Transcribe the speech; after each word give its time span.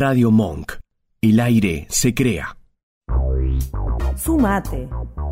Radio 0.00 0.30
Monk. 0.30 0.78
El 1.20 1.40
aire 1.40 1.86
se 1.90 2.14
crea. 2.14 2.56
Sumate. 4.16 4.88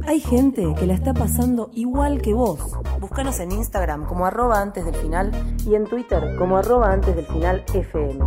Hay 0.07 0.21
gente 0.21 0.75
que 0.79 0.85
la 0.85 0.93
está 0.93 1.15
pasando 1.15 1.71
igual 1.73 2.21
que 2.21 2.35
vos. 2.35 2.61
Búscanos 3.01 3.41
en 3.41 3.53
Instagram 3.53 4.05
como 4.05 4.27
arroba 4.27 4.61
antes 4.61 4.85
del 4.85 4.95
final 4.97 5.33
y 5.67 5.75
en 5.75 5.87
Twitter 5.87 6.37
como 6.37 6.59
arroba 6.59 6.93
antes 6.93 7.17
del 7.17 7.25
final 7.25 7.65
FM. 7.73 8.19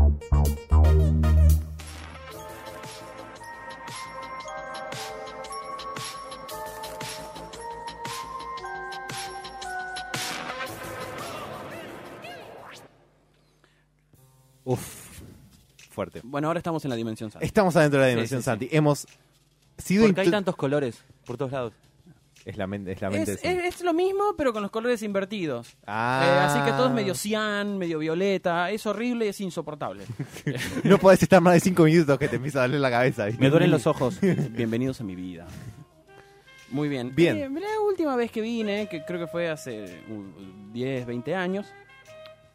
Uf, 14.63 15.00
fuerte. 16.09 16.21
Bueno, 16.23 16.47
ahora 16.47 16.57
estamos 16.59 16.83
en 16.85 16.89
la 16.89 16.95
dimensión 16.95 17.29
Santi. 17.31 17.45
Estamos 17.45 17.75
adentro 17.75 17.99
de 17.99 18.05
la 18.05 18.09
dimensión 18.09 18.39
sí, 18.39 18.43
sí. 18.43 18.45
Santi. 18.45 18.69
Hemos 18.71 19.07
sido... 19.77 20.05
Porque 20.05 20.21
hay 20.21 20.31
tantos 20.31 20.55
colores 20.55 21.03
por 21.25 21.37
todos 21.37 21.51
lados. 21.51 21.73
Es 22.43 22.57
la 22.57 22.65
mente, 22.65 22.91
es 22.93 23.01
la 23.01 23.11
mente 23.11 23.33
Es, 23.33 23.41
de 23.41 23.47
Santi. 23.49 23.67
es- 23.67 23.75
es 23.75 23.81
lo 23.83 23.93
mismo, 23.93 24.33
pero 24.35 24.51
con 24.51 24.63
los 24.63 24.71
colores 24.71 25.03
invertidos. 25.03 25.75
Ah. 25.85 26.23
Eh, 26.25 26.39
así 26.39 26.59
que 26.65 26.71
todo 26.75 26.87
es 26.87 26.93
medio 26.93 27.13
cian, 27.13 27.77
medio 27.77 27.99
violeta. 27.99 28.71
Es 28.71 28.85
horrible 28.87 29.27
y 29.27 29.29
es 29.29 29.39
insoportable. 29.41 30.03
No 30.83 30.97
podés 30.97 31.21
estar 31.21 31.39
más 31.39 31.53
de 31.53 31.59
cinco 31.59 31.83
minutos 31.83 32.17
que 32.17 32.27
te 32.27 32.37
empieza 32.37 32.59
a 32.59 32.61
doler 32.63 32.81
la 32.81 32.89
cabeza. 32.89 33.25
¿viste? 33.27 33.39
Me 33.41 33.49
duelen 33.51 33.69
los 33.69 33.85
ojos. 33.93 34.19
Bienvenidos 34.21 34.99
a 35.01 35.03
mi 35.03 35.15
vida. 35.15 35.45
Muy 36.71 36.89
bien. 36.89 37.13
Bien. 37.13 37.37
Eh, 37.37 37.49
la 37.59 37.79
última 37.87 38.15
vez 38.15 38.31
que 38.31 38.41
vine, 38.41 38.87
que 38.89 39.03
creo 39.05 39.19
que 39.19 39.27
fue 39.27 39.49
hace 39.49 40.01
uh, 40.09 40.71
10, 40.73 41.05
20 41.05 41.35
años, 41.35 41.67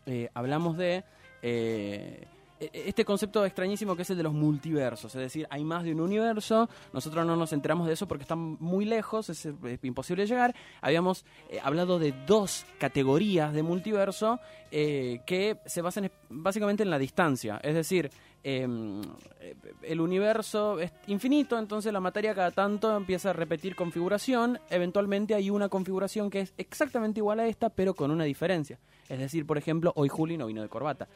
eh, 0.06 0.30
hablamos 0.34 0.76
de 0.78 1.04
eh, 1.42 2.26
este 2.58 3.04
concepto 3.04 3.44
extrañísimo 3.44 3.94
que 3.96 4.02
es 4.02 4.10
el 4.10 4.16
de 4.16 4.22
los 4.22 4.32
multiversos. 4.32 5.14
Es 5.14 5.20
decir, 5.20 5.46
hay 5.50 5.64
más 5.64 5.84
de 5.84 5.92
un 5.92 6.00
universo. 6.00 6.68
Nosotros 6.92 7.26
no 7.26 7.36
nos 7.36 7.52
enteramos 7.52 7.86
de 7.86 7.92
eso 7.94 8.08
porque 8.08 8.22
están 8.22 8.56
muy 8.60 8.84
lejos, 8.84 9.28
es, 9.30 9.48
imposible 9.82 10.26
llegar. 10.26 10.54
Habíamos 10.80 11.24
eh, 11.48 11.58
hablado 11.62 11.98
de 11.98 12.12
dos 12.26 12.64
categorías 12.78 13.52
de 13.52 13.62
multiverso 13.62 14.40
eh, 14.70 15.20
que 15.26 15.58
se 15.66 15.82
basan 15.82 16.10
básicamente 16.28 16.82
en 16.82 16.90
la 16.90 16.98
distancia. 16.98 17.60
Es 17.62 17.74
decir, 17.74 18.10
em, 18.42 19.00
eh, 19.40 19.54
el 19.82 20.00
universo 20.00 20.80
es 20.80 20.92
infinito, 21.06 21.58
entonces 21.58 21.92
la 21.92 22.00
materia 22.00 22.34
cada 22.34 22.50
tanto 22.50 22.96
empieza 22.96 23.30
a 23.30 23.32
repetir 23.32 23.76
configuración. 23.76 24.58
Eventualmente 24.70 25.34
hay 25.34 25.50
una 25.50 25.68
configuración 25.68 26.30
que 26.30 26.40
es 26.40 26.54
exactamente 26.56 27.20
igual 27.20 27.40
a 27.40 27.46
esta, 27.46 27.68
pero 27.68 27.94
con 27.94 28.10
una 28.10 28.24
diferencia. 28.24 28.78
Es 29.08 29.18
decir, 29.18 29.46
por 29.46 29.58
ejemplo, 29.58 29.92
hoy 29.94 30.08
Juli 30.08 30.36
no 30.36 30.46
vino 30.46 30.62
de 30.62 30.68
corbata. 30.68 31.08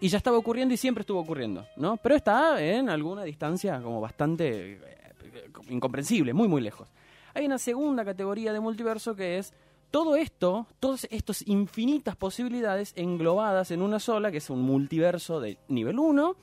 Y 0.00 0.08
ya 0.08 0.18
estaba 0.18 0.38
ocurriendo 0.38 0.74
y 0.74 0.76
siempre 0.76 1.02
estuvo 1.02 1.20
ocurriendo, 1.20 1.66
¿no? 1.76 1.96
Pero 1.96 2.14
está 2.14 2.62
en 2.62 2.88
alguna 2.88 3.24
distancia 3.24 3.80
como 3.82 4.00
bastante 4.00 4.74
eh, 4.74 5.50
incomprensible, 5.70 6.32
muy, 6.32 6.46
muy 6.46 6.60
lejos. 6.60 6.88
Hay 7.34 7.46
una 7.46 7.58
segunda 7.58 8.04
categoría 8.04 8.52
de 8.52 8.60
multiverso 8.60 9.16
que 9.16 9.38
es 9.38 9.52
todo 9.90 10.16
esto, 10.16 10.66
todas 10.80 11.06
estas 11.10 11.46
infinitas 11.48 12.14
posibilidades 12.14 12.92
englobadas 12.96 13.70
en 13.70 13.82
una 13.82 13.98
sola, 13.98 14.30
que 14.30 14.38
es 14.38 14.50
un 14.50 14.62
multiverso 14.62 15.40
de 15.40 15.58
nivel 15.68 15.98
1, 15.98 16.36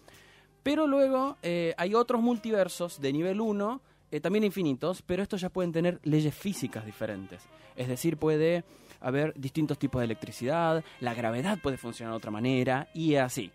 pero 0.63 0.87
luego 0.87 1.37
eh, 1.43 1.73
hay 1.77 1.93
otros 1.93 2.21
multiversos 2.21 2.99
de 2.99 3.13
nivel 3.13 3.39
1, 3.39 3.81
eh, 4.11 4.19
también 4.19 4.43
infinitos, 4.43 5.01
pero 5.01 5.21
estos 5.21 5.41
ya 5.41 5.49
pueden 5.49 5.71
tener 5.71 5.99
leyes 6.03 6.33
físicas 6.33 6.85
diferentes. 6.85 7.43
Es 7.75 7.87
decir, 7.87 8.17
puede 8.17 8.63
haber 8.99 9.33
distintos 9.35 9.77
tipos 9.77 9.99
de 9.99 10.05
electricidad, 10.05 10.83
la 10.99 11.13
gravedad 11.13 11.59
puede 11.61 11.77
funcionar 11.77 12.13
de 12.13 12.17
otra 12.17 12.31
manera, 12.31 12.87
y 12.93 13.15
así. 13.15 13.51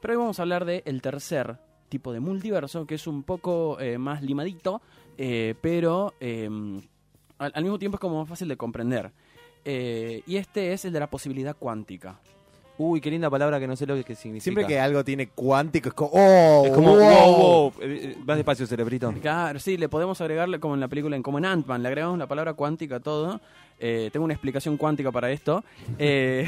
Pero 0.00 0.14
hoy 0.14 0.18
vamos 0.18 0.38
a 0.38 0.42
hablar 0.42 0.64
del 0.64 1.02
tercer 1.02 1.58
tipo 1.88 2.12
de 2.12 2.20
multiverso, 2.20 2.86
que 2.86 2.94
es 2.94 3.06
un 3.06 3.22
poco 3.22 3.78
eh, 3.80 3.98
más 3.98 4.22
limadito, 4.22 4.80
eh, 5.18 5.54
pero 5.60 6.14
al, 6.20 7.52
al 7.54 7.62
mismo 7.62 7.78
tiempo 7.78 7.96
es 7.96 8.00
como 8.00 8.20
más 8.20 8.28
fácil 8.28 8.48
de 8.48 8.56
comprender. 8.56 9.12
Eh, 9.64 10.22
y 10.26 10.36
este 10.36 10.72
es 10.72 10.84
el 10.84 10.92
de 10.92 11.00
la 11.00 11.10
posibilidad 11.10 11.56
cuántica. 11.56 12.20
Uy, 12.82 12.98
qué 12.98 13.10
linda 13.10 13.28
palabra 13.28 13.60
que 13.60 13.66
no 13.66 13.76
sé 13.76 13.84
lo 13.84 13.94
que 14.02 14.14
significa. 14.14 14.42
Siempre 14.42 14.66
que 14.66 14.80
algo 14.80 15.04
tiene 15.04 15.28
cuántico 15.28 15.90
es 15.90 15.94
como... 15.94 16.12
¡Oh! 16.14 16.62
Es 16.64 16.72
como, 16.72 16.96
wow! 16.96 16.98
wow, 16.98 17.36
wow. 17.36 17.72
Eh, 17.82 18.14
eh, 18.14 18.16
Vas 18.24 18.38
despacio, 18.38 18.66
cerebrito. 18.66 19.12
Claro, 19.20 19.60
sí, 19.60 19.76
le 19.76 19.90
podemos 19.90 20.18
agregarle 20.22 20.60
como 20.60 20.72
en 20.72 20.80
la 20.80 20.88
película, 20.88 21.14
en 21.14 21.22
como 21.22 21.36
en 21.36 21.44
Ant-Man, 21.44 21.82
le 21.82 21.88
agregamos 21.88 22.18
la 22.18 22.26
palabra 22.26 22.54
cuántica 22.54 22.96
a 22.96 23.00
todo. 23.00 23.38
Eh, 23.82 24.10
tengo 24.12 24.24
una 24.24 24.34
explicación 24.34 24.76
cuántica 24.76 25.10
para 25.10 25.30
esto. 25.30 25.64
Eh, 25.98 26.46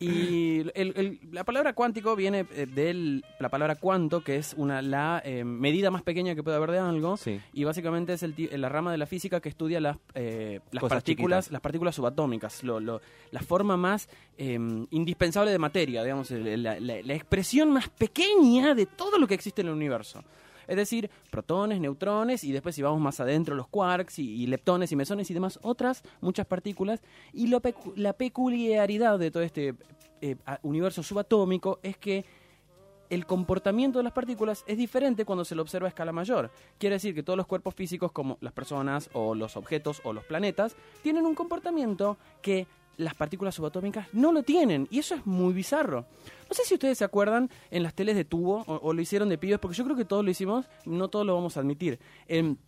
y 0.00 0.60
el- 0.74 0.92
el- 0.96 1.20
la 1.32 1.44
palabra 1.44 1.72
cuántico 1.72 2.14
viene 2.16 2.46
eh, 2.54 2.66
de 2.66 3.22
la 3.38 3.48
palabra 3.48 3.76
cuanto, 3.76 4.22
que 4.22 4.36
es 4.36 4.54
una, 4.56 4.82
la 4.82 5.20
eh, 5.24 5.44
medida 5.44 5.90
más 5.90 6.02
pequeña 6.02 6.34
que 6.34 6.42
puede 6.42 6.56
haber 6.56 6.70
de 6.70 6.78
algo. 6.78 7.16
Sí. 7.16 7.40
Y 7.52 7.64
básicamente 7.64 8.12
es 8.12 8.22
el 8.22 8.34
la 8.52 8.68
rama 8.68 8.92
de 8.92 8.98
la 8.98 9.06
física 9.06 9.40
que 9.40 9.48
estudia 9.48 9.80
las, 9.80 9.96
eh, 10.14 10.60
las 10.70 10.84
partículas, 10.84 11.44
chiquitas. 11.46 11.52
las 11.52 11.60
partículas 11.60 11.94
subatómicas, 11.94 12.62
lo- 12.62 12.80
lo- 12.80 13.00
la 13.30 13.40
forma 13.40 13.76
más 13.76 14.08
eh, 14.36 14.58
indispensable 14.90 15.50
de 15.50 15.58
materia, 15.58 16.02
digamos, 16.04 16.30
el- 16.30 16.62
la, 16.62 16.78
la- 16.78 17.02
la 17.02 17.14
expresión 17.14 17.70
más 17.70 17.88
pequeña 17.88 18.74
de 18.74 18.86
todo 18.86 19.18
lo 19.18 19.26
que 19.26 19.34
existe 19.34 19.62
en 19.62 19.68
el 19.68 19.74
universo. 19.74 20.22
Es 20.68 20.76
decir, 20.76 21.10
protones, 21.30 21.80
neutrones 21.80 22.44
y 22.44 22.52
después 22.52 22.74
si 22.74 22.82
vamos 22.82 23.00
más 23.00 23.18
adentro 23.18 23.56
los 23.56 23.66
quarks 23.68 24.18
y, 24.18 24.46
leptones 24.46 24.92
y 24.92 24.96
mesones 24.96 25.30
y 25.30 25.34
demás 25.34 25.58
otras 25.62 26.02
muchas 26.20 26.46
partículas. 26.46 27.00
Y 27.32 27.46
pecu- 27.60 27.94
la 27.96 28.12
peculiaridad 28.12 29.18
de 29.18 29.30
todo 29.30 29.42
este 29.42 29.74
eh, 30.20 30.36
universo 30.62 31.02
subatómico 31.02 31.80
es 31.82 31.96
que 31.96 32.24
el 33.10 33.24
comportamiento 33.24 33.98
de 33.98 34.04
las 34.04 34.12
partículas 34.12 34.64
es 34.66 34.76
diferente 34.76 35.24
cuando 35.24 35.42
se 35.42 35.54
lo 35.54 35.62
observa 35.62 35.86
a 35.86 35.88
escala 35.88 36.12
mayor. 36.12 36.50
Quiere 36.76 36.96
decir 36.96 37.14
que 37.14 37.22
todos 37.22 37.38
los 37.38 37.46
cuerpos 37.46 37.74
físicos, 37.74 38.12
como 38.12 38.36
las 38.42 38.52
personas 38.52 39.08
o 39.14 39.34
los 39.34 39.56
objetos 39.56 40.02
o 40.04 40.12
los 40.12 40.24
planetas, 40.24 40.76
tienen 41.02 41.24
un 41.24 41.34
comportamiento 41.34 42.18
que 42.42 42.66
las 42.98 43.14
partículas 43.14 43.54
subatómicas 43.54 44.06
no 44.12 44.30
lo 44.32 44.42
tienen. 44.42 44.86
Y 44.90 44.98
eso 44.98 45.14
es 45.14 45.24
muy 45.26 45.54
bizarro. 45.54 46.04
No 46.48 46.54
sé 46.54 46.64
si 46.64 46.74
ustedes 46.74 46.98
se 46.98 47.04
acuerdan 47.04 47.48
en 47.70 47.82
las 47.82 47.94
teles 47.94 48.14
de 48.16 48.24
tubo 48.26 48.64
o, 48.66 48.74
o 48.82 48.92
lo 48.92 49.00
hicieron 49.00 49.28
de 49.30 49.38
pibes, 49.38 49.58
porque 49.58 49.76
yo 49.76 49.84
creo 49.84 49.96
que 49.96 50.04
todos 50.04 50.24
lo 50.24 50.30
hicimos, 50.30 50.66
no 50.84 51.08
todos 51.08 51.24
lo 51.24 51.34
vamos 51.34 51.56
a 51.56 51.60
admitir. 51.60 51.98
En 52.26 52.58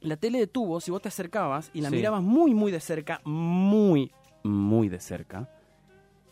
la 0.00 0.16
tele 0.16 0.38
de 0.38 0.46
tubo, 0.46 0.80
si 0.80 0.90
vos 0.90 1.00
te 1.00 1.08
acercabas 1.08 1.70
y 1.72 1.80
la 1.80 1.88
Sí. 1.90 1.96
mirabas 1.96 2.22
muy, 2.22 2.52
muy 2.52 2.70
de 2.70 2.80
cerca, 2.80 3.20
muy, 3.24 4.12
muy 4.44 4.88
de 4.88 5.00
cerca, 5.00 5.48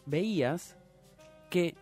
veías 0.07 0.77
que 1.51 1.75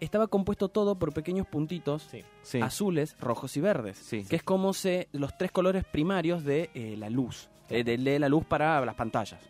estaba 0.00 0.26
compuesto 0.28 0.68
todo 0.68 0.98
por 0.98 1.12
pequeños 1.12 1.46
puntitos 1.46 2.08
Sí. 2.42 2.60
azules, 2.60 3.16
rojos 3.18 3.56
y 3.56 3.60
verdes, 3.60 3.98
Sí. 3.98 4.24
que 4.28 4.36
es 4.36 4.42
como 4.42 4.72
se 4.72 5.08
los 5.12 5.36
tres 5.36 5.50
colores 5.50 5.84
primarios 5.84 6.44
de 6.44 6.70
eh, 6.74 6.96
la 6.98 7.10
luz, 7.10 7.48
eh, 7.70 7.82
de, 7.82 7.96
de 7.98 8.18
la 8.18 8.28
luz 8.28 8.44
para 8.44 8.84
las 8.84 8.94
pantallas. 8.94 9.40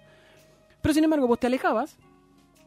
Pero 0.87 0.95
sin 0.95 1.03
embargo, 1.03 1.27
vos 1.27 1.41
te 1.41 1.49
alejabas 1.49 1.99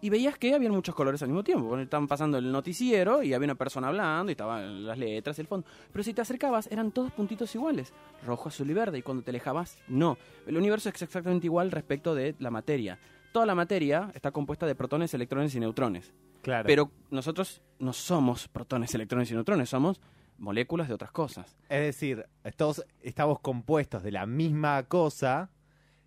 y 0.01 0.09
veías 0.09 0.37
que 0.37 0.53
había 0.53 0.69
muchos 0.69 0.93
colores 0.93 1.21
al 1.21 1.29
mismo 1.29 1.41
tiempo. 1.41 1.77
Estaban 1.79 2.05
pasando 2.05 2.37
el 2.37 2.51
noticiero 2.51 3.23
y 3.23 3.33
había 3.33 3.45
una 3.45 3.55
persona 3.55 3.87
hablando 3.87 4.29
y 4.29 4.33
estaban 4.33 4.85
las 4.85 4.97
letras 4.97 5.37
y 5.37 5.41
el 5.41 5.47
fondo. 5.47 5.65
Pero 5.89 6.03
si 6.03 6.13
te 6.13 6.19
acercabas, 6.19 6.67
eran 6.69 6.91
todos 6.91 7.13
puntitos 7.13 7.55
iguales, 7.55 7.93
rojo, 8.25 8.49
azul 8.49 8.69
y 8.69 8.73
verde. 8.73 8.97
Y 8.97 9.03
cuando 9.03 9.23
te 9.23 9.31
alejabas, 9.31 9.77
no. 9.87 10.17
El 10.45 10.57
universo 10.57 10.89
es 10.89 11.01
exactamente 11.01 11.47
igual 11.47 11.71
respecto 11.71 12.13
de 12.13 12.35
la 12.39 12.51
materia. 12.51 12.99
Toda 13.31 13.45
la 13.45 13.55
materia 13.55 14.11
está 14.13 14.31
compuesta 14.31 14.65
de 14.65 14.75
protones, 14.75 15.13
electrones 15.13 15.55
y 15.55 15.61
neutrones. 15.61 16.11
Claro. 16.41 16.67
Pero 16.67 16.91
nosotros 17.11 17.61
no 17.79 17.93
somos 17.93 18.49
protones, 18.49 18.93
electrones 18.93 19.31
y 19.31 19.33
neutrones, 19.33 19.69
somos 19.69 20.01
moléculas 20.37 20.89
de 20.89 20.93
otras 20.93 21.11
cosas. 21.11 21.55
Es 21.69 21.79
decir, 21.79 22.25
todos 22.57 22.83
estamos 23.01 23.39
compuestos 23.39 24.03
de 24.03 24.11
la 24.11 24.25
misma 24.25 24.83
cosa, 24.83 25.51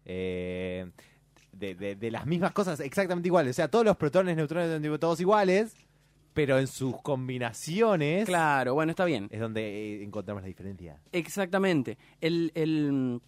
eh, 0.05 0.91
de, 1.53 1.75
de- 1.75 1.97
de 1.97 2.11
las 2.11 2.27
mismas 2.27 2.53
cosas 2.53 2.81
exactamente 2.81 3.29
iguales. 3.29 3.51
O 3.51 3.55
sea, 3.57 3.69
todos 3.69 3.85
los 3.85 3.97
protones, 3.97 4.37
neutrones, 4.37 4.83
son 4.83 4.99
todos 4.99 5.21
iguales, 5.21 5.75
pero 6.35 6.59
en 6.59 6.67
sus 6.67 7.01
combinaciones 7.03 8.25
Claro, 8.27 8.75
bueno, 8.75 8.91
está 8.91 9.05
bien. 9.05 9.29
es 9.31 9.41
donde 9.41 9.63
eh, 10.01 10.03
encontramos 10.03 10.43
la 10.43 10.49
diferencia. 10.49 10.99
Exactamente. 11.13 11.99
El, 12.21 12.51
el- 12.55 13.21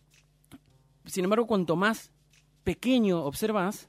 sin 1.04 1.24
embargo, 1.24 1.46
cuanto 1.46 1.76
más 1.76 2.10
pequeño 2.64 3.22
observas, 3.24 3.88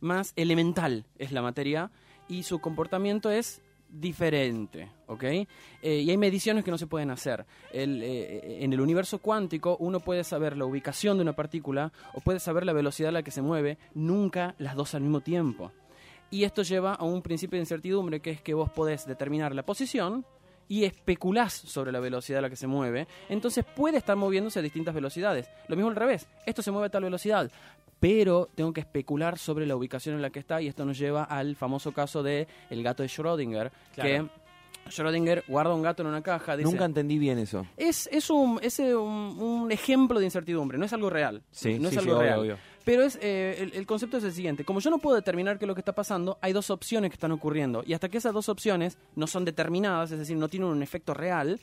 más 0.00 0.32
elemental 0.36 1.06
es 1.18 1.32
la 1.32 1.42
materia 1.42 1.90
y 2.28 2.42
su 2.42 2.58
comportamiento 2.60 3.30
es 3.30 3.62
diferente, 4.00 4.90
¿ok? 5.06 5.22
Eh, 5.24 5.46
y 5.82 6.10
hay 6.10 6.16
mediciones 6.16 6.64
que 6.64 6.70
no 6.70 6.78
se 6.78 6.86
pueden 6.86 7.10
hacer. 7.10 7.44
El, 7.72 8.02
eh, 8.02 8.64
en 8.64 8.72
el 8.72 8.80
universo 8.80 9.18
cuántico 9.18 9.76
uno 9.80 10.00
puede 10.00 10.24
saber 10.24 10.56
la 10.56 10.64
ubicación 10.64 11.16
de 11.16 11.22
una 11.22 11.34
partícula 11.34 11.92
o 12.14 12.20
puede 12.20 12.40
saber 12.40 12.64
la 12.66 12.72
velocidad 12.72 13.10
a 13.10 13.12
la 13.12 13.22
que 13.22 13.30
se 13.30 13.42
mueve, 13.42 13.78
nunca 13.94 14.54
las 14.58 14.74
dos 14.74 14.94
al 14.94 15.02
mismo 15.02 15.20
tiempo. 15.20 15.72
Y 16.30 16.44
esto 16.44 16.62
lleva 16.62 16.94
a 16.94 17.04
un 17.04 17.22
principio 17.22 17.56
de 17.56 17.62
incertidumbre, 17.62 18.20
que 18.20 18.30
es 18.30 18.40
que 18.40 18.54
vos 18.54 18.70
podés 18.70 19.06
determinar 19.06 19.54
la 19.54 19.64
posición 19.64 20.26
y 20.68 20.84
especulás 20.84 21.52
sobre 21.52 21.92
la 21.92 22.00
velocidad 22.00 22.40
a 22.40 22.42
la 22.42 22.50
que 22.50 22.56
se 22.56 22.66
mueve, 22.66 23.06
entonces 23.28 23.64
puede 23.64 23.98
estar 23.98 24.16
moviéndose 24.16 24.58
a 24.58 24.62
distintas 24.62 24.94
velocidades. 24.94 25.48
Lo 25.68 25.76
mismo 25.76 25.90
al 25.90 25.96
revés, 25.96 26.28
esto 26.44 26.62
se 26.62 26.70
mueve 26.70 26.86
a 26.86 26.90
tal 26.90 27.04
velocidad, 27.04 27.50
pero 28.00 28.48
tengo 28.54 28.72
que 28.72 28.80
especular 28.80 29.38
sobre 29.38 29.66
la 29.66 29.76
ubicación 29.76 30.14
en 30.16 30.22
la 30.22 30.30
que 30.30 30.38
está 30.38 30.60
y 30.62 30.68
esto 30.68 30.84
nos 30.84 30.98
lleva 30.98 31.24
al 31.24 31.56
famoso 31.56 31.92
caso 31.92 32.22
de 32.22 32.46
el 32.70 32.82
gato 32.82 33.02
de 33.02 33.08
Schrödinger, 33.08 33.70
Claro. 33.94 34.28
Schrödinger 34.88 35.42
guarda 35.48 35.74
un 35.74 35.82
gato 35.82 36.02
en 36.02 36.08
una 36.08 36.22
caja. 36.22 36.56
Dice, 36.56 36.70
Nunca 36.70 36.84
entendí 36.84 37.18
bien 37.18 37.38
eso. 37.38 37.66
es, 37.76 38.08
es, 38.12 38.30
un, 38.30 38.60
es 38.62 38.78
eh, 38.78 38.94
un, 38.94 39.36
un 39.40 39.72
ejemplo 39.72 40.20
de 40.20 40.26
incertidumbre, 40.26 40.78
no 40.78 40.84
es 40.84 40.92
algo 40.92 41.10
real. 41.10 41.42
Sí, 41.50 41.78
no 41.80 41.88
sí, 41.88 41.96
es 41.96 42.02
algo 42.02 42.12
obvio, 42.18 42.22
real. 42.22 42.38
obvio. 42.40 42.58
Pero 42.84 43.02
es, 43.02 43.18
eh, 43.20 43.56
el, 43.60 43.72
el 43.74 43.84
concepto 43.84 44.18
es 44.18 44.22
el 44.24 44.32
siguiente. 44.32 44.64
Como 44.64 44.78
yo 44.78 44.90
no 44.90 44.98
puedo 44.98 45.16
determinar 45.16 45.58
qué 45.58 45.64
es 45.64 45.66
lo 45.66 45.74
que 45.74 45.80
está 45.80 45.92
pasando, 45.94 46.38
hay 46.40 46.52
dos 46.52 46.70
opciones 46.70 47.10
que 47.10 47.14
están 47.14 47.32
ocurriendo. 47.32 47.82
Y 47.84 47.94
hasta 47.94 48.08
que 48.08 48.18
esas 48.18 48.32
dos 48.32 48.48
opciones 48.48 48.96
no 49.16 49.26
son 49.26 49.44
determinadas, 49.44 50.12
es 50.12 50.20
decir, 50.20 50.36
no 50.36 50.48
tienen 50.48 50.68
un 50.68 50.82
efecto 50.84 51.12
real, 51.14 51.58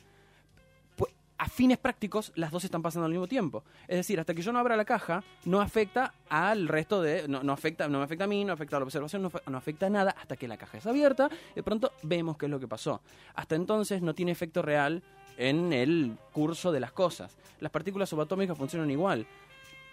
a 1.44 1.46
fines 1.46 1.76
prácticos 1.76 2.32
las 2.36 2.50
dos 2.50 2.64
están 2.64 2.80
pasando 2.80 3.04
al 3.04 3.12
mismo 3.12 3.28
tiempo. 3.28 3.64
Es 3.86 3.98
decir, 3.98 4.18
hasta 4.18 4.32
que 4.32 4.40
yo 4.40 4.50
no 4.50 4.58
abra 4.58 4.78
la 4.78 4.86
caja, 4.86 5.22
no 5.44 5.60
afecta 5.60 6.14
al 6.30 6.68
resto 6.68 7.02
de... 7.02 7.28
No, 7.28 7.42
no 7.42 7.52
afecta, 7.52 7.86
no 7.86 7.98
me 7.98 8.04
afecta 8.04 8.24
a 8.24 8.26
mí, 8.26 8.46
no 8.46 8.54
afecta 8.54 8.76
a 8.76 8.80
la 8.80 8.84
observación, 8.84 9.20
no, 9.20 9.30
no 9.46 9.58
afecta 9.58 9.86
a 9.86 9.90
nada 9.90 10.16
hasta 10.18 10.36
que 10.38 10.48
la 10.48 10.56
caja 10.56 10.78
es 10.78 10.86
abierta. 10.86 11.28
De 11.54 11.62
pronto 11.62 11.92
vemos 12.02 12.38
qué 12.38 12.46
es 12.46 12.50
lo 12.50 12.58
que 12.58 12.66
pasó. 12.66 13.02
Hasta 13.34 13.56
entonces 13.56 14.00
no 14.00 14.14
tiene 14.14 14.32
efecto 14.32 14.62
real 14.62 15.02
en 15.36 15.74
el 15.74 16.16
curso 16.32 16.72
de 16.72 16.80
las 16.80 16.92
cosas. 16.92 17.36
Las 17.60 17.70
partículas 17.70 18.08
subatómicas 18.08 18.56
funcionan 18.56 18.90
igual 18.90 19.26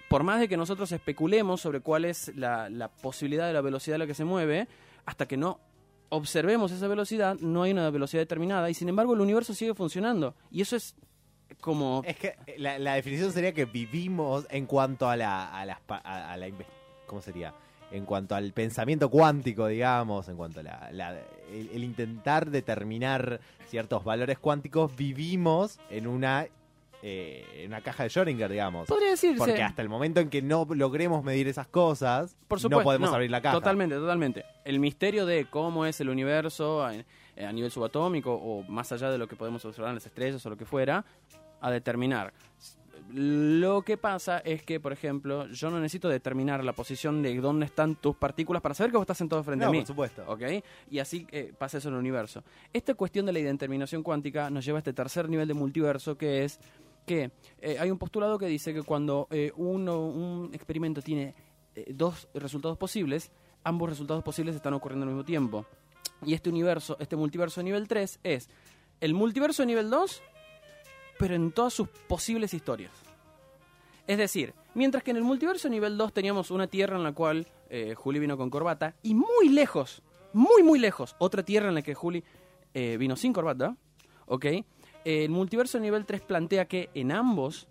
por 0.08 0.24
más 0.24 0.40
de 0.40 0.48
que 0.48 0.56
nosotros 0.56 0.90
especulemos 0.94 1.60
sobre 1.60 1.82
cuál 1.82 2.06
es 2.06 2.34
la, 2.36 2.70
la 2.70 2.90
posibilidad 2.90 3.48
de 3.48 3.54
la 3.54 3.62
velocidad 3.62 3.96
a 3.96 4.00
la 4.00 4.08
que 4.08 4.14
se 4.14 4.26
mueve, 4.26 4.68
hasta 5.06 5.26
que 5.26 5.38
no 5.38 5.60
observemos 6.10 6.72
esa 6.74 6.88
velocidad, 6.90 7.38
no 7.40 7.64
hay 7.64 7.72
una 7.72 7.90
velocidad 7.90 8.22
determinada 8.22 8.70
y 8.70 8.74
sin 8.74 8.90
embargo 8.90 9.14
el 9.14 9.22
universo 9.22 9.54
sigue 9.54 9.74
funcionando. 9.74 10.36
Y 10.52 10.62
eso 10.62 10.76
es 10.76 10.96
como... 11.62 12.02
Es 12.06 12.18
que 12.18 12.36
la, 12.58 12.78
la 12.80 12.96
definición 12.96 13.32
sería 13.32 13.54
que 13.54 13.66
vivimos 13.66 14.46
en 14.50 14.66
cuanto 14.66 15.08
a 15.10 15.16
la, 15.16 15.48
a 15.58 15.66
las 15.66 15.78
a, 15.88 16.34
a 16.34 16.38
la 16.38 16.50
¿cómo 17.08 17.22
sería? 17.22 17.54
En 17.92 18.06
cuanto 18.06 18.36
al 18.36 18.52
pensamiento 18.54 19.10
cuántico, 19.10 19.68
digamos, 19.68 20.28
en 20.30 20.38
cuanto 20.38 20.62
a 20.62 20.64
la, 20.64 20.90
la- 20.92 21.20
el, 21.52 21.70
el 21.74 21.84
intentar 21.84 22.50
determinar 22.50 23.40
ciertos 23.68 24.04
valores 24.04 24.40
cuánticos, 24.40 24.96
vivimos 24.96 25.80
en 25.90 26.08
una 26.08 26.48
eh, 27.04 27.44
en 27.56 27.68
una 27.68 27.82
caja 27.82 28.04
de 28.04 28.10
Schrödinger, 28.10 28.48
digamos. 28.48 28.88
Podría 28.88 29.10
decirse... 29.10 29.38
Porque 29.38 29.64
hasta 29.64 29.82
el 29.82 29.90
momento 29.90 30.20
en 30.20 30.30
que 30.30 30.42
no 30.44 30.68
logremos 30.70 31.24
medir 31.24 31.48
esas 31.48 31.66
cosas, 31.68 32.38
Por 32.48 32.60
supuesto, 32.60 32.80
no 32.80 32.84
podemos 32.84 33.12
abrir 33.12 33.32
la 33.32 33.42
caja. 33.42 33.56
Totalmente, 33.56 33.96
totalmente. 33.96 34.46
El 34.66 34.80
misterio 34.80 35.26
de 35.26 35.46
cómo 35.50 35.88
es 35.88 36.00
el 36.00 36.10
universo 36.10 36.84
a, 36.86 36.92
a 36.92 37.52
nivel 37.52 37.72
subatómico 37.72 38.34
o 38.36 38.62
más 38.70 38.92
allá 38.92 39.10
de 39.10 39.18
lo 39.18 39.28
que 39.28 39.36
podemos 39.36 39.66
observar 39.66 39.90
en 39.90 39.96
las 39.96 40.06
estrellas 40.06 40.46
o 40.46 40.50
lo 40.52 40.58
que 40.58 40.66
fuera, 40.66 41.04
a 41.62 41.72
determinar. 41.72 42.34
Lo 43.14 43.82
que 43.82 43.98
pasa 43.98 44.40
es 44.40 44.64
que, 44.64 44.80
por 44.80 44.94
ejemplo, 44.94 45.48
yo 45.48 45.70
no 45.70 45.80
necesito 45.80 46.08
determinar 46.08 46.64
la 46.64 46.72
posición 46.74 47.22
de 47.22 47.36
dónde 47.42 47.66
están 47.66 47.96
tus 47.96 48.16
partículas 48.16 48.62
para 48.62 48.74
saber 48.74 48.92
que 48.92 48.98
vos 48.98 49.04
estás 49.04 49.18
sentado 49.18 49.44
frente 49.44 49.66
No, 49.66 49.70
a 49.70 49.72
mí. 49.72 49.80
por 49.80 49.88
supuesto. 49.88 50.24
¿Ok? 50.28 50.42
Y 50.90 51.00
así 51.00 51.28
eh, 51.32 51.52
pasa 51.58 51.80
eso 51.80 51.90
en 51.90 51.96
el 51.96 52.00
universo. 52.00 52.44
Esta 52.72 52.94
cuestión 52.96 53.26
de 53.26 53.34
la 53.34 53.40
indeterminación 53.40 54.02
cuántica 54.02 54.50
nos 54.50 54.64
lleva 54.64 54.78
a 54.78 54.80
este 54.80 54.94
tercer 54.94 55.28
nivel 55.28 55.48
de 55.48 55.54
multiverso 55.54 56.18
que 56.18 56.46
es 56.46 56.60
que 57.06 57.32
eh, 57.60 57.78
hay 57.80 57.92
un 57.92 57.98
postulado 57.98 58.38
que 58.40 58.46
dice 58.46 58.74
que 58.74 58.84
cuando 58.84 59.28
eh, 59.32 59.52
uno, 59.58 60.00
un 60.06 60.50
experimento 60.54 61.02
tiene 61.02 61.34
dos 61.90 62.30
resultados 62.34 62.78
posibles, 62.78 63.32
ambos 63.64 63.90
resultados 63.90 64.24
posibles 64.24 64.56
están 64.56 64.74
ocurriendo 64.74 65.04
al 65.04 65.10
mismo 65.10 65.26
tiempo. 65.26 65.66
Y 66.26 66.34
este 66.34 66.50
universo, 66.50 66.96
este 67.00 67.16
multiverso 67.18 67.62
nivel 67.64 67.88
3 67.88 68.20
es 68.24 68.50
el 69.02 69.14
multiverso 69.16 69.66
nivel 69.66 69.90
2, 69.90 70.22
pero 71.22 71.36
en 71.36 71.52
todas 71.52 71.72
sus 71.72 71.88
posibles 71.88 72.52
historias. 72.52 72.92
Es 74.08 74.18
decir, 74.18 74.56
mientras 74.74 75.04
que 75.04 75.12
en 75.12 75.18
el 75.18 75.24
multiverso 75.24 75.70
nivel 75.70 75.96
2 75.96 76.14
teníamos 76.14 76.50
una 76.50 76.66
tierra 76.66 76.98
en 76.98 77.04
la 77.04 77.14
cual 77.14 77.46
eh, 77.70 77.94
Juli 77.96 78.18
vino 78.18 78.38
con 78.38 78.50
corbata, 78.50 78.96
y 79.04 79.14
muy 79.14 79.50
lejos, 79.50 80.02
muy 80.34 80.64
muy 80.64 80.80
lejos, 80.80 81.16
otra 81.20 81.44
tierra 81.44 81.70
en 81.70 81.76
la 81.76 81.84
que 81.84 81.94
Juli 81.94 82.24
eh, 82.74 82.98
vino 82.98 83.16
sin 83.16 83.34
corbata, 83.34 83.78
¿ok? 84.26 84.46
El 85.06 85.30
multiverso 85.30 85.80
nivel 85.80 86.08
3 86.08 86.22
plantea 86.22 86.66
que 86.66 86.90
en 86.96 87.12
ambos, 87.12 87.68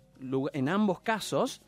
en 0.53 0.69
ambos 0.69 1.01
casos 1.01 1.61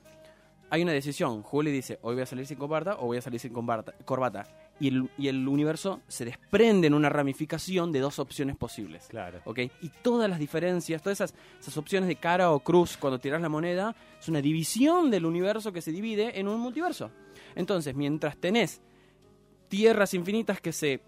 hay 0.70 0.84
una 0.84 0.94
decisión. 0.94 1.44
Juli 1.44 1.70
dice, 1.70 2.00
hoy 2.02 2.16
voy 2.16 2.24
a 2.24 2.26
salir 2.26 2.48
sin 2.48 2.58
corbata 2.58 2.96
o 2.96 3.08
voy 3.08 3.18
a 3.18 3.22
salir 3.22 3.42
sin 3.42 3.52
corbata. 3.52 4.46
Y, 4.84 4.90
el, 4.90 5.10
y 5.18 5.30
el 5.30 5.48
universo 5.48 6.02
se 6.10 6.26
desprende 6.26 6.88
en 6.88 6.94
una 6.94 7.08
ramificación 7.08 7.94
de 7.94 8.02
dos 8.02 8.20
opciones 8.20 8.58
posibles. 8.58 9.06
Claro. 9.08 9.40
¿ok? 9.46 9.60
Y 9.80 9.90
todas 10.02 10.30
las 10.30 10.40
diferencias, 10.40 11.02
todas 11.02 11.22
esas, 11.22 11.34
esas 11.58 11.78
opciones 11.78 12.10
de 12.10 12.18
cara 12.18 12.52
o 12.52 12.60
cruz 12.60 12.98
cuando 12.98 13.18
tiras 13.18 13.42
la 13.42 13.48
moneda, 13.48 13.96
es 14.20 14.28
una 14.28 14.42
división 14.42 15.10
del 15.10 15.26
universo 15.26 15.72
que 15.72 15.80
se 15.80 15.94
divide 15.94 16.38
en 16.38 16.50
un 16.50 16.60
multiverso. 16.60 17.12
Entonces, 17.56 17.96
mientras 17.96 18.36
tenés 18.36 18.82
tierras 19.70 20.14
infinitas 20.14 20.60
que 20.60 20.74
se 20.74 21.02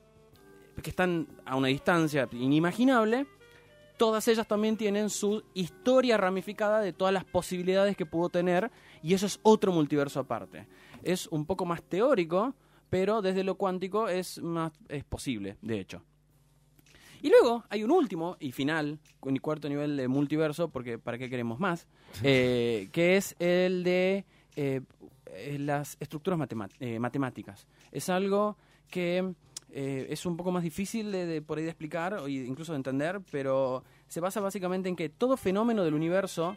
que 0.81 0.89
están 0.89 1.28
a 1.45 1.57
una 1.57 1.68
distancia 1.68 2.30
inimaginable, 2.31 3.28
todas 3.98 4.25
ellas 4.30 4.48
también 4.48 4.78
tienen 4.78 5.10
su 5.10 5.44
historia 5.54 6.16
ramificada 6.16 6.80
de 6.80 6.94
todas 6.94 7.13
las 7.13 7.25
posibilidades 7.25 7.98
que 7.98 8.06
pudo 8.06 8.30
tener 8.30 8.71
y 9.04 9.13
eso 9.13 9.25
es 9.25 9.38
otro 9.44 9.74
multiverso 9.74 10.21
aparte. 10.21 10.66
Es 11.04 11.28
un 11.28 11.45
poco 11.45 11.66
más 11.66 11.83
teórico, 11.83 12.54
pero 12.89 13.21
desde 13.21 13.43
lo 13.43 13.55
cuántico 13.55 14.07
es 14.07 14.41
más 14.41 14.71
es 14.89 15.03
posible, 15.03 15.57
de 15.61 15.79
hecho. 15.79 16.03
Y 17.21 17.29
luego 17.29 17.63
hay 17.69 17.83
un 17.83 17.89
último 17.89 18.37
y 18.39 18.51
final, 18.51 18.99
un 19.21 19.37
cuarto 19.37 19.67
nivel 19.67 19.97
de 19.97 20.07
multiverso, 20.07 20.69
porque 20.69 20.99
¿para 20.99 21.17
qué 21.17 21.29
queremos 21.29 21.59
más? 21.59 21.87
Eh, 22.23 22.87
que 22.93 23.17
es 23.17 23.35
el 23.39 23.83
de 23.83 24.25
eh, 24.55 24.81
eh, 25.25 25.57
las 25.59 25.97
estructuras 25.99 26.39
eh, 26.79 26.99
matemáticas. 26.99 27.67
Es 27.91 28.09
algo 28.09 28.57
que 28.89 29.33
es 29.69 30.25
un 30.25 30.37
poco 30.37 30.53
más 30.53 30.63
difícil 30.63 31.11
de, 31.11 31.25
de 31.25 31.41
por 31.41 31.57
ahí 31.57 31.65
de 31.65 31.71
explicar 31.71 32.13
o 32.13 32.29
incluso 32.29 32.71
de 32.71 32.77
entender, 32.77 33.19
pero 33.29 33.83
se 34.07 34.21
basa 34.21 34.39
básicamente 34.39 34.87
en 34.87 34.95
que 34.95 35.09
todo 35.09 35.35
fenómeno 35.35 35.83
del 35.83 35.93
universo 35.93 36.55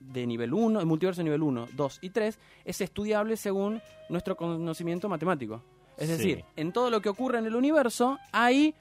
de 0.00 0.26
nivel 0.26 0.54
1, 0.54 0.80
el 0.80 0.86
multiverso 0.86 1.20
de 1.20 1.24
nivel 1.24 1.42
1, 1.42 1.68
2 1.74 1.98
y 2.02 2.10
3, 2.10 2.38
es 2.64 2.80
estudiable 2.80 3.36
según 3.36 3.80
nuestro 4.08 4.36
conocimiento 4.36 5.08
matemático. 5.08 5.62
Es 5.96 6.06
Sí. 6.08 6.12
decir, 6.16 6.44
en 6.56 6.72
todo 6.72 6.90
lo 6.90 7.00
que 7.00 7.08
ocurre 7.08 7.38
en 7.38 7.46
el 7.46 7.56
universo 7.56 8.18
hay 8.32 8.74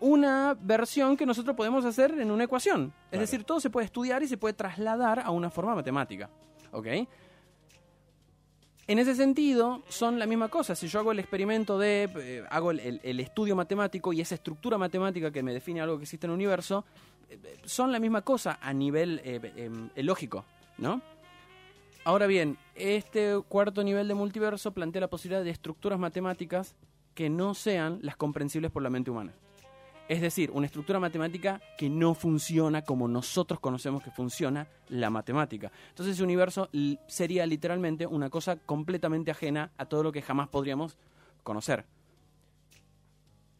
una 0.00 0.56
versión 0.60 1.16
que 1.16 1.26
nosotros 1.26 1.56
podemos 1.56 1.84
hacer 1.84 2.12
en 2.20 2.30
una 2.30 2.44
ecuación. 2.44 2.92
Es 3.06 3.10
Claro. 3.10 3.20
decir, 3.22 3.44
todo 3.44 3.58
se 3.60 3.70
puede 3.70 3.86
estudiar 3.86 4.22
y 4.22 4.28
se 4.28 4.36
puede 4.36 4.54
trasladar 4.54 5.20
a 5.20 5.30
una 5.30 5.50
forma 5.50 5.74
matemática. 5.74 6.28
¿Ok? 6.70 6.86
En 8.86 8.98
ese 8.98 9.14
sentido, 9.14 9.82
son 9.88 10.18
la 10.18 10.26
misma 10.26 10.48
cosa. 10.48 10.74
Si 10.74 10.88
yo 10.88 11.00
hago 11.00 11.12
el 11.12 11.18
experimento 11.18 11.78
de, 11.78 12.08
eh, 12.16 12.44
hago 12.48 12.70
el, 12.70 12.80
el- 12.80 13.00
el 13.02 13.20
estudio 13.20 13.54
matemático 13.54 14.12
y 14.14 14.20
esa 14.22 14.34
estructura 14.34 14.78
matemática 14.78 15.30
que 15.30 15.42
me 15.42 15.52
define 15.52 15.80
algo 15.82 15.98
que 15.98 16.04
existe 16.04 16.26
en 16.26 16.30
el 16.30 16.36
universo, 16.36 16.84
eh, 17.28 17.38
eh, 17.42 17.56
son 17.64 17.92
la 17.92 17.98
misma 17.98 18.22
cosa 18.22 18.58
a 18.62 18.72
nivel 18.72 19.20
eh, 19.24 19.90
lógico, 19.96 20.46
¿no? 20.78 21.02
Ahora 22.04 22.26
bien, 22.26 22.56
este 22.74 23.38
cuarto 23.48 23.82
nivel 23.84 24.08
de 24.08 24.14
multiverso 24.14 24.72
plantea 24.72 25.00
la 25.02 25.10
posibilidad 25.10 25.44
de 25.44 25.50
estructuras 25.50 25.98
matemáticas 25.98 26.74
que 27.14 27.28
no 27.28 27.54
sean 27.54 27.98
las 28.02 28.16
comprensibles 28.16 28.70
por 28.70 28.82
la 28.82 28.90
mente 28.90 29.10
humana. 29.10 29.32
Es 30.08 30.22
decir, 30.22 30.50
una 30.52 30.64
estructura 30.64 30.98
matemática 30.98 31.60
que 31.76 31.90
no 31.90 32.14
funciona 32.14 32.80
como 32.82 33.08
nosotros 33.08 33.60
conocemos 33.60 34.02
que 34.02 34.10
funciona 34.10 34.66
la 34.88 35.10
matemática. 35.10 35.70
Entonces 35.90 36.14
ese 36.14 36.22
universo 36.24 36.70
sería 37.08 37.44
literalmente 37.44 38.06
una 38.06 38.30
cosa 38.30 38.56
completamente 38.56 39.30
ajena 39.30 39.70
a 39.76 39.84
todo 39.84 40.02
lo 40.04 40.12
que 40.12 40.22
jamás 40.22 40.48
podríamos 40.48 40.96
conocer. 41.42 41.84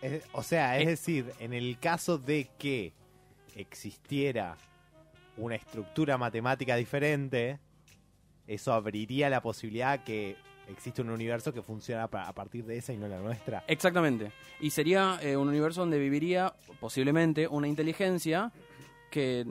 Es- 0.00 0.24
o 0.32 0.42
sea, 0.42 0.78
es 0.78 0.86
Eh. 0.86 0.90
decir, 0.90 1.32
en 1.40 1.52
el 1.52 1.78
caso 1.78 2.16
de 2.16 2.48
que 2.58 2.94
existiera 3.56 4.56
una 5.38 5.54
estructura 5.54 6.18
matemática 6.18 6.76
diferente, 6.76 7.58
eso 8.46 8.72
abriría 8.72 9.30
la 9.30 9.40
posibilidad 9.40 10.04
que 10.04 10.36
existe 10.68 11.02
un 11.02 11.10
universo 11.10 11.52
que 11.52 11.62
funciona 11.62 12.04
a 12.04 12.32
partir 12.32 12.64
de 12.64 12.76
esa 12.76 12.92
y 12.92 12.96
no 12.96 13.08
la 13.08 13.18
nuestra. 13.18 13.64
Exactamente. 13.66 14.32
Y 14.60 14.70
sería 14.70 15.18
eh, 15.22 15.36
un 15.36 15.48
universo 15.48 15.80
donde 15.80 15.98
viviría 15.98 16.52
posiblemente 16.80 17.48
una 17.48 17.68
inteligencia 17.68 18.52
que 19.10 19.46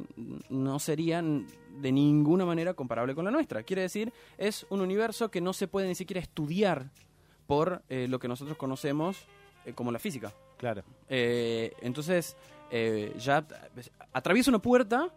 no 0.49 0.77
sería 0.77 1.21
de 1.21 1.91
ninguna 1.91 2.45
manera 2.45 2.75
comparable 2.75 3.15
con 3.15 3.25
la 3.25 3.31
nuestra. 3.31 3.63
Quiere 3.63 3.83
decir, 3.83 4.13
es 4.37 4.65
un 4.69 4.81
universo 4.81 5.31
que 5.31 5.41
no 5.41 5.53
se 5.53 5.67
puede 5.67 5.87
ni 5.87 5.95
siquiera 5.95 6.21
estudiar 6.21 6.91
por 7.47 7.81
eh, 7.89 8.07
lo 8.07 8.19
que 8.19 8.27
nosotros 8.27 8.57
conocemos 8.57 9.25
eh, 9.65 9.73
como 9.73 9.91
la 9.91 9.99
física. 9.99 10.33
Claro. 10.57 10.83
Entonces, 11.07 12.35
ya 13.19 13.45
atraviesa 14.11 14.49
una 14.49 14.59
puerta 14.59 15.13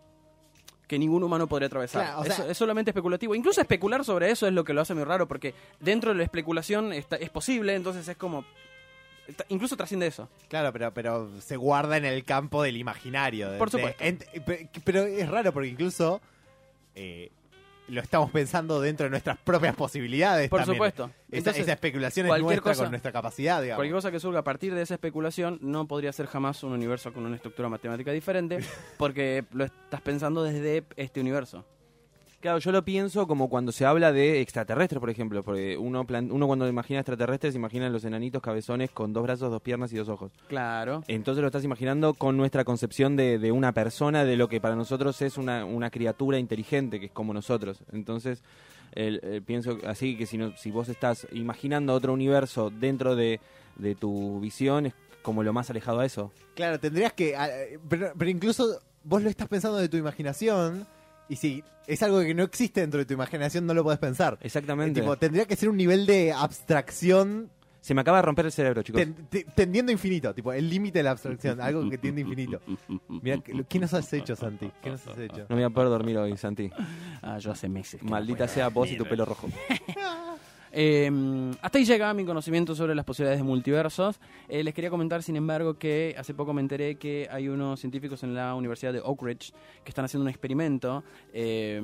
que 0.91 0.99
ningún 0.99 1.23
humano 1.23 1.47
podría 1.47 1.69
atravesar. 1.69 2.03
Claro, 2.05 2.21
o 2.21 2.25
Eso- 2.25 2.35
sea- 2.43 2.51
es 2.51 2.59
solamente 2.59 2.91
especulativo. 2.91 3.37
Incluso 3.37 3.61
especular 3.61 4.05
sobre 4.05 4.29
eso 4.33 4.49
es 4.49 4.53
lo 4.53 4.65
que 4.65 4.73
lo 4.75 4.81
hace 4.81 4.93
muy 4.93 5.05
raro, 5.05 5.29
porque 5.29 5.55
dentro 5.79 6.11
de 6.11 6.17
la 6.19 6.25
especulación 6.25 6.93
está- 6.93 7.15
es 7.15 7.31
posible, 7.31 7.77
entonces 7.77 8.09
es 8.09 8.17
como... 8.17 8.45
incluso 9.49 9.77
trasciende 9.77 10.09
eso. 10.09 10.29
Claro, 10.49 10.73
pero, 10.73 10.93
pero 10.93 11.31
se 11.41 11.57
guarda 11.57 11.97
en 11.97 12.05
el 12.05 12.25
campo 12.25 12.65
del 12.65 12.77
imaginario. 12.77 13.49
de- 13.53 13.59
Por 13.59 13.71
supuesto. 13.71 14.03
pero 14.85 15.03
es 15.05 15.29
raro 15.29 15.53
porque 15.53 15.69
incluso 15.69 16.21
eh, 16.97 17.31
lo 17.91 18.01
estamos 18.01 18.31
pensando 18.33 18.81
dentro 18.81 19.05
de 19.05 19.11
nuestras 19.11 19.37
propias 19.39 19.75
posibilidades. 19.75 20.49
Por 20.49 20.61
también. 20.61 20.77
supuesto. 20.77 21.05
Esa, 21.29 21.39
Entonces, 21.39 21.63
esa 21.63 21.73
especulación 21.73 22.27
es 22.27 22.43
nuestra 22.43 22.61
cosa- 22.63 22.83
con 22.85 22.91
nuestra 22.91 23.13
capacidad, 23.13 23.61
digamos. 23.63 23.79
Cualquier 23.79 23.95
cosa 23.97 24.11
que 24.11 24.21
surga 24.21 24.41
a 24.41 24.45
partir 24.45 24.75
de 24.75 24.83
esa 24.83 24.95
especulación 24.95 25.59
no 25.63 25.87
podría 25.87 26.13
ser 26.13 26.27
jamás 26.27 26.63
un 26.65 26.73
universo 26.73 27.13
con 27.13 27.27
una 27.27 27.37
estructura 27.37 27.69
matemática 27.69 28.11
diferente, 28.13 28.59
porque 28.99 29.45
lo 29.53 29.65
estás 29.65 30.01
pensando 30.01 30.43
desde 30.43 30.85
este 30.97 31.21
universo. 31.21 31.65
Claro, 32.41 32.59
yo 32.59 32.73
lo 32.73 32.83
pienso 32.85 33.27
como 33.27 33.51
cuando 33.51 33.71
se 33.71 33.85
habla 33.85 34.13
de 34.13 34.41
extraterrestres, 34.41 34.99
por 34.99 35.11
ejemplo, 35.11 35.43
porque 35.43 35.77
uno, 35.77 36.07
plan- 36.07 36.33
uno 36.33 36.47
cuando 36.47 36.67
imagina 36.67 37.01
extraterrestres 37.01 37.55
imagina 37.55 37.91
los 37.91 38.03
enanitos 38.07 38.41
cabezones 38.41 38.91
con 38.91 39.13
dos 39.13 39.23
brazos, 39.25 39.51
dos 39.51 39.61
piernas 39.61 39.93
y 39.93 39.97
dos 39.99 40.09
ojos. 40.09 40.33
Claro. 40.49 41.03
Entonces 41.07 41.43
lo 41.43 41.49
estás 41.49 41.65
imaginando 41.65 42.15
con 42.15 42.39
nuestra 42.39 42.65
concepción 42.65 43.15
de, 43.15 43.39
de 43.39 43.53
una 43.53 43.73
persona, 43.73 44.25
de 44.25 44.37
lo 44.37 44.49
que 44.49 44.59
para 44.59 44.75
nosotros 44.75 45.21
es 45.21 45.37
una, 45.37 45.67
una 45.67 45.91
criatura 45.91 46.39
inteligente, 46.39 46.99
que 46.99 47.07
es 47.07 47.13
como 47.13 47.35
nosotros. 47.35 47.83
Entonces, 47.93 48.43
el- 48.93 49.21
el- 49.23 49.43
pienso 49.43 49.77
así 49.87 50.17
que 50.17 50.25
si, 50.25 50.39
no, 50.39 50.57
si 50.57 50.71
vos 50.71 50.89
estás 50.89 51.27
imaginando 51.33 51.93
otro 51.93 52.15
universo 52.15 52.71
dentro 52.71 53.17
de, 53.17 53.39
de 53.77 53.95
tu 53.95 54.41
visión, 54.41 54.87
es 54.87 54.95
como 55.21 55.43
lo 55.43 55.53
más 55.53 55.69
alejado 55.69 56.01
a 56.01 56.07
eso. 56.07 56.33
Claro, 56.55 56.81
tendrías 56.81 57.13
que. 57.13 57.35
eh, 57.35 57.79
Pero, 57.87 58.13
pero 58.17 58.31
incluso 58.31 58.81
vos 59.05 59.23
lo 59.23 59.29
estás 59.29 59.47
pensando 59.49 59.77
de 59.77 59.91
tu 59.91 59.99
imaginación. 59.99 60.87
Y 61.31 61.37
si 61.37 61.65
es 61.87 62.03
algo 62.03 62.21
que 62.21 62.35
no 62.35 62.43
existe 62.43 62.81
dentro 62.83 62.99
de 62.99 63.07
tu 63.07 63.15
imaginación, 63.15 63.65
no 63.65 63.73
lo 63.73 63.83
podés 63.85 63.99
pensar. 64.01 64.37
Exactamente. 64.43 65.01
Tipo, 65.01 65.17
tendría 65.17 65.47
que 65.47 65.57
ser 65.57 65.69
un 65.71 65.77
nivel 65.79 66.05
de 66.05 66.33
abstracción 66.33 67.51
Se 67.81 67.95
me 67.95 68.03
acaba 68.03 68.19
de 68.19 68.23
romper 68.23 68.45
el 68.45 68.53
cerebro, 68.53 68.83
chicos. 68.83 69.01
ten- 69.01 69.15
te- 69.31 69.45
tendiendo 69.45 69.91
infinito. 69.91 70.35
Tipo, 70.35 70.53
el 70.53 70.69
límite 70.69 70.99
de 70.99 71.03
la 71.05 71.13
abstracción. 71.13 71.61
Algo 71.63 71.89
que 71.89 71.97
tiende 71.97 72.21
infinito. 72.21 72.61
Mira, 73.09 73.39
¿qué 73.67 73.79
nos 73.79 73.95
has 73.95 74.13
hecho, 74.13 74.37
Santi? 74.37 74.71
¿Qué 74.83 74.91
nos 74.91 75.07
has 75.07 75.17
hecho? 75.19 75.47
No 75.49 75.57
me 75.57 75.63
voy 75.63 75.65
a 75.65 75.71
poder 75.71 75.89
dormir 75.89 76.19
hoy, 76.19 76.37
Santi. 76.37 76.69
Ah, 77.23 77.39
yo 77.39 77.53
hace 77.53 77.69
meses. 77.71 78.03
no 78.03 78.11
Maldita 78.11 78.47
sea 78.49 78.69
vos 78.69 78.91
y 78.91 78.97
tu 78.99 79.07
pelo 79.07 79.25
rojo. 79.25 79.49
Eh, 80.73 81.11
hasta 81.63 81.79
ahí 81.79 81.85
llega 81.85 82.13
mi 82.15 82.25
conocimiento 82.25 82.75
sobre 82.75 82.95
las 82.95 83.05
posibilidades 83.05 83.41
de 83.41 83.45
multiversos. 83.45 84.21
Eh, 84.49 84.63
les 84.63 84.73
quería 84.75 84.91
comentar, 84.91 85.23
sin 85.23 85.37
embargo, 85.37 85.75
que 85.79 86.15
hace 86.19 86.35
poco 86.35 86.53
me 86.53 86.61
enteré 86.61 86.95
que 86.97 87.29
hay 87.31 87.49
unos 87.49 87.81
científicos 87.81 88.23
en 88.23 88.35
la 88.35 88.55
Universidad 88.55 88.93
de 88.93 89.01
Oak 89.01 89.23
Ridge 89.23 89.53
que 89.85 89.89
están 89.91 90.05
haciendo 90.05 90.23
un 90.23 90.29
experimento. 90.29 91.03
Eh, 91.33 91.81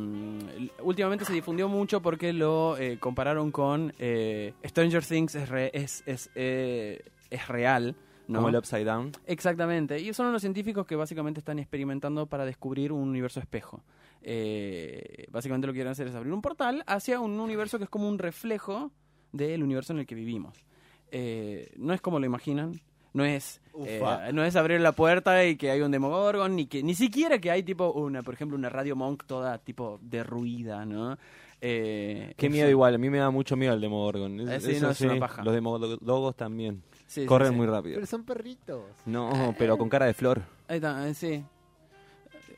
últimamente 0.83 1.25
se 1.25 1.33
difundió 1.33 1.69
mucho 1.69 2.01
porque 2.01 2.33
lo 2.33 2.77
eh, 2.79 2.99
compararon 2.99 3.51
con 3.51 3.93
eh, 3.99 4.53
Stranger 4.65 5.05
Things 5.05 5.35
es, 5.35 5.49
re- 5.49 5.71
es, 5.75 6.03
es, 6.07 6.31
es 6.35 7.49
real. 7.49 7.95
¿no? 8.29 8.39
Como 8.41 8.49
el 8.49 8.57
Upside 8.57 8.85
Down. 8.85 9.13
Exactamente. 9.27 10.01
Y 10.01 10.13
son 10.13 10.27
unos 10.27 10.43
científicos 10.43 10.85
que 10.85 10.97
básicamente 10.97 11.39
están 11.39 11.61
experimentando 11.61 12.27
para 12.27 12.45
descubrir 12.45 12.91
un 12.91 13.09
universo 13.09 13.39
espejo. 13.39 13.83
Eh, 14.29 15.27
básicamente 15.31 15.69
lo 15.69 15.73
que 15.73 15.77
quieren 15.79 15.93
hacer 15.93 16.09
es 16.09 16.15
abrir 16.17 16.33
un 16.33 16.43
portal 16.43 16.83
hacia 16.89 17.21
un 17.21 17.39
universo 17.39 17.79
que 17.79 17.85
es 17.85 17.91
como 17.91 18.09
un 18.09 18.19
reflejo 18.19 18.91
del 19.33 19.63
universo 19.63 19.93
en 19.93 20.01
el 20.01 20.07
que 20.07 20.17
vivimos. 20.17 20.65
Eh, 21.13 21.71
no 21.77 21.95
es 21.95 22.01
como 22.01 22.19
lo 22.19 22.27
imaginan. 22.27 22.73
No 23.13 23.25
es, 23.25 23.63
eh, 23.87 24.03
no 24.35 24.45
es 24.45 24.57
abrir 24.57 24.81
la 24.81 24.93
puerta 24.93 25.43
y 25.47 25.57
que 25.57 25.71
hay 25.71 25.81
un 25.81 25.91
Demogorgon, 25.93 26.55
ni 26.57 26.67
que 26.67 26.83
ni 26.83 26.95
siquiera 26.95 27.39
que 27.39 27.51
hay 27.51 27.63
tipo 27.63 27.93
una, 27.93 28.23
por 28.23 28.35
ejemplo, 28.35 28.59
una 28.59 28.69
Radio 28.69 28.95
Monk 28.97 29.25
toda 29.27 29.57
tipo 29.59 29.99
derruida, 30.03 30.85
¿no? 30.85 31.17
Eh, 31.63 32.35
Qué 32.37 32.47
es- 32.47 32.53
miedo 32.53 32.69
igual, 32.69 32.95
a 32.97 32.99
mí 32.99 33.09
me 33.09 33.17
da 33.19 33.31
mucho 33.31 33.57
miedo 33.57 33.73
el 33.73 33.81
Demogorgon. 33.81 34.41
Eh, 34.41 34.61
sí, 34.61 34.73
Eso 34.73 34.87
no, 34.87 34.91
es 34.93 35.01
una 35.01 35.19
paja. 35.19 35.43
Los 35.45 35.55
Demogorgos 35.55 36.37
también. 36.37 36.83
sí, 37.07 37.25
Corren 37.25 37.53
sí. 37.53 37.57
muy 37.57 37.67
rápido. 37.67 37.95
Pero 37.95 38.07
son 38.07 38.25
perritos. 38.25 38.83
No, 39.07 39.55
pero 39.57 39.79
con 39.79 39.89
cara 39.89 40.05
de 40.07 40.13
flor. 40.13 40.43
Ahí 40.69 40.77
está, 40.77 41.09
eh, 41.09 41.15
sí. 41.15 41.43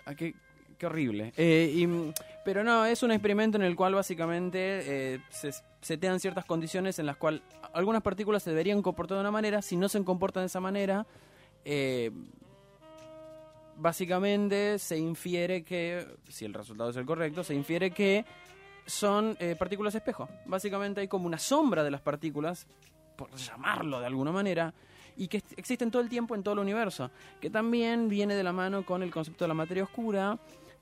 Ah, 0.07 0.15
Qué, 0.17 0.35
qué 0.79 0.87
horrible. 0.87 1.33
Eh, 1.37 2.13
pero 2.45 2.65
no, 2.65 2.87
es 2.87 3.03
un 3.03 3.11
experimento 3.11 3.59
en 3.59 3.65
el 3.65 3.77
cual 3.77 3.95
básicamente 3.95 4.59
eh, 4.59 5.21
se 5.29 5.51
setean 5.83 6.19
ciertas 6.19 6.45
condiciones 6.47 6.99
en 6.99 7.07
las 7.07 7.17
cuales 7.17 7.43
algunas 7.75 8.03
partículas 8.03 8.43
se 8.43 8.51
deberían 8.51 8.81
comportar 8.81 9.17
de 9.17 9.21
una 9.21 9.31
manera. 9.31 9.61
Si 9.61 9.77
no 9.77 9.89
se 9.89 10.03
comportan 10.03 10.45
de 10.45 10.47
esa 10.47 10.61
manera, 10.61 11.07
eh, 11.65 12.11
básicamente 13.77 14.79
se 14.79 14.97
infiere 14.97 15.63
que, 15.63 16.07
si 16.29 16.45
el 16.45 16.55
resultado 16.55 16.91
es 16.91 16.97
el 16.97 17.05
correcto, 17.05 17.45
se 17.45 17.55
infiere 17.55 17.91
que 17.91 18.25
son 18.87 19.37
eh, 19.39 19.55
partículas 19.59 19.95
espejo. 19.95 20.29
Básicamente 20.47 21.03
hay 21.03 21.09
como 21.09 21.27
una 21.27 21.39
sombra 21.39 21.85
de 21.85 21.91
las 21.91 22.01
partículas, 22.01 22.67
por 23.17 23.31
llamarlo 23.35 24.01
de 24.01 24.07
alguna 24.07 24.33
manera, 24.33 24.73
y 25.17 25.29
que 25.29 25.43
existen 25.57 25.91
todo 25.91 26.01
el 26.01 26.09
tiempo 26.09 26.35
en 26.35 26.43
todo 26.43 26.55
el 26.55 26.61
universo, 26.61 27.11
que 27.41 27.51
también 27.51 28.09
viene 28.09 28.35
de 28.35 28.43
la 28.43 28.53
mano 28.53 28.87
con 28.87 29.03
el 29.03 29.11
concepto 29.11 29.45
de 29.45 29.49
la 29.49 29.55
materia 29.55 29.83
oscura, 29.83 30.39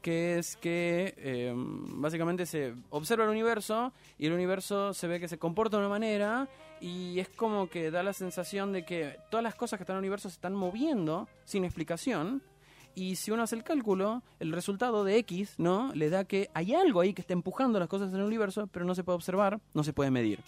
que 0.07 0.39
es 0.39 0.55
que 0.57 1.15
eh, 1.17 1.53
básicamente 1.57 2.47
se 2.47 2.75
observa 2.91 3.25
el 3.25 3.31
universo 3.31 3.93
y 4.19 4.27
el 4.27 4.35
universo 4.35 4.95
se 4.95 5.09
ve 5.09 5.19
que 5.19 5.27
se 5.27 5.37
comporta 5.37 5.77
de 5.77 5.81
una 5.83 5.89
manera 5.89 6.49
y 6.81 7.19
es 7.19 7.29
como 7.29 7.69
que 7.69 7.91
da 7.91 8.05
la 8.05 8.13
sensación 8.13 8.73
de 8.73 8.85
que 8.85 9.17
todas 9.33 9.43
las 9.43 9.57
cosas 9.57 9.79
que 9.79 9.83
están 9.83 9.95
en 9.95 9.99
el 9.99 10.03
universo 10.05 10.29
se 10.29 10.35
están 10.35 10.55
moviendo 10.55 11.27
sin 11.45 11.65
explicación 11.65 12.41
y 12.95 13.17
si 13.17 13.33
uno 13.33 13.43
hace 13.43 13.57
el 13.57 13.65
cálculo, 13.65 14.23
el 14.39 14.53
resultado 14.53 15.03
de 15.03 15.17
X, 15.19 15.57
¿no? 15.59 15.91
Le 15.93 16.09
da 16.09 16.23
que 16.23 16.51
hay 16.55 16.73
algo 16.73 17.01
ahí 17.01 17.13
que 17.13 17.23
está 17.23 17.33
empujando 17.33 17.81
las 17.81 17.89
cosas 17.89 18.11
en 18.11 18.21
el 18.21 18.27
universo, 18.27 18.69
pero 18.69 18.85
no 18.85 18.95
se 18.95 19.03
puede 19.03 19.17
observar, 19.17 19.59
no 19.75 19.83
se 19.83 19.93
puede 19.93 20.13
medir. 20.13 20.39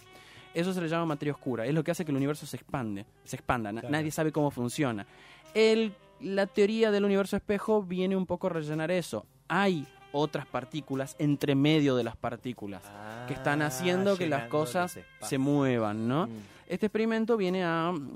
Eso 0.54 0.72
se 0.72 0.80
le 0.80 0.86
llama 0.88 1.04
materia 1.04 1.32
oscura, 1.32 1.66
es 1.66 1.74
lo 1.74 1.82
que 1.82 1.90
hace 1.90 2.04
que 2.04 2.12
el 2.12 2.16
universo 2.16 2.46
se 2.46 2.56
expande, 2.58 3.06
se 3.24 3.34
expanda, 3.34 3.70
Claro. 3.72 3.90
nadie 3.90 4.12
sabe 4.12 4.30
cómo 4.30 4.52
funciona. 4.52 5.04
El, 5.52 5.94
la 6.20 6.46
teoría 6.46 6.92
del 6.92 7.04
universo 7.04 7.36
espejo 7.36 7.82
viene 7.82 8.14
un 8.14 8.24
poco 8.24 8.46
a 8.46 8.50
rellenar 8.50 8.92
eso. 8.92 9.26
Hay 9.48 9.86
otras 10.12 10.46
partículas 10.46 11.16
entre 11.18 11.54
medio 11.54 11.94
de 11.96 12.04
las 12.04 12.16
partículas 12.16 12.82
que 13.26 13.34
están 13.34 13.60
haciendo 13.62 14.16
que 14.16 14.26
las 14.28 14.48
cosas 14.48 14.92
se 15.28 15.38
muevan, 15.38 16.08
¿no? 16.08 16.26
Mm. 16.26 16.30
Este 16.68 16.86
experimento 16.86 17.36
viene 17.36 17.64
a 17.64 17.92
mm, 17.92 18.10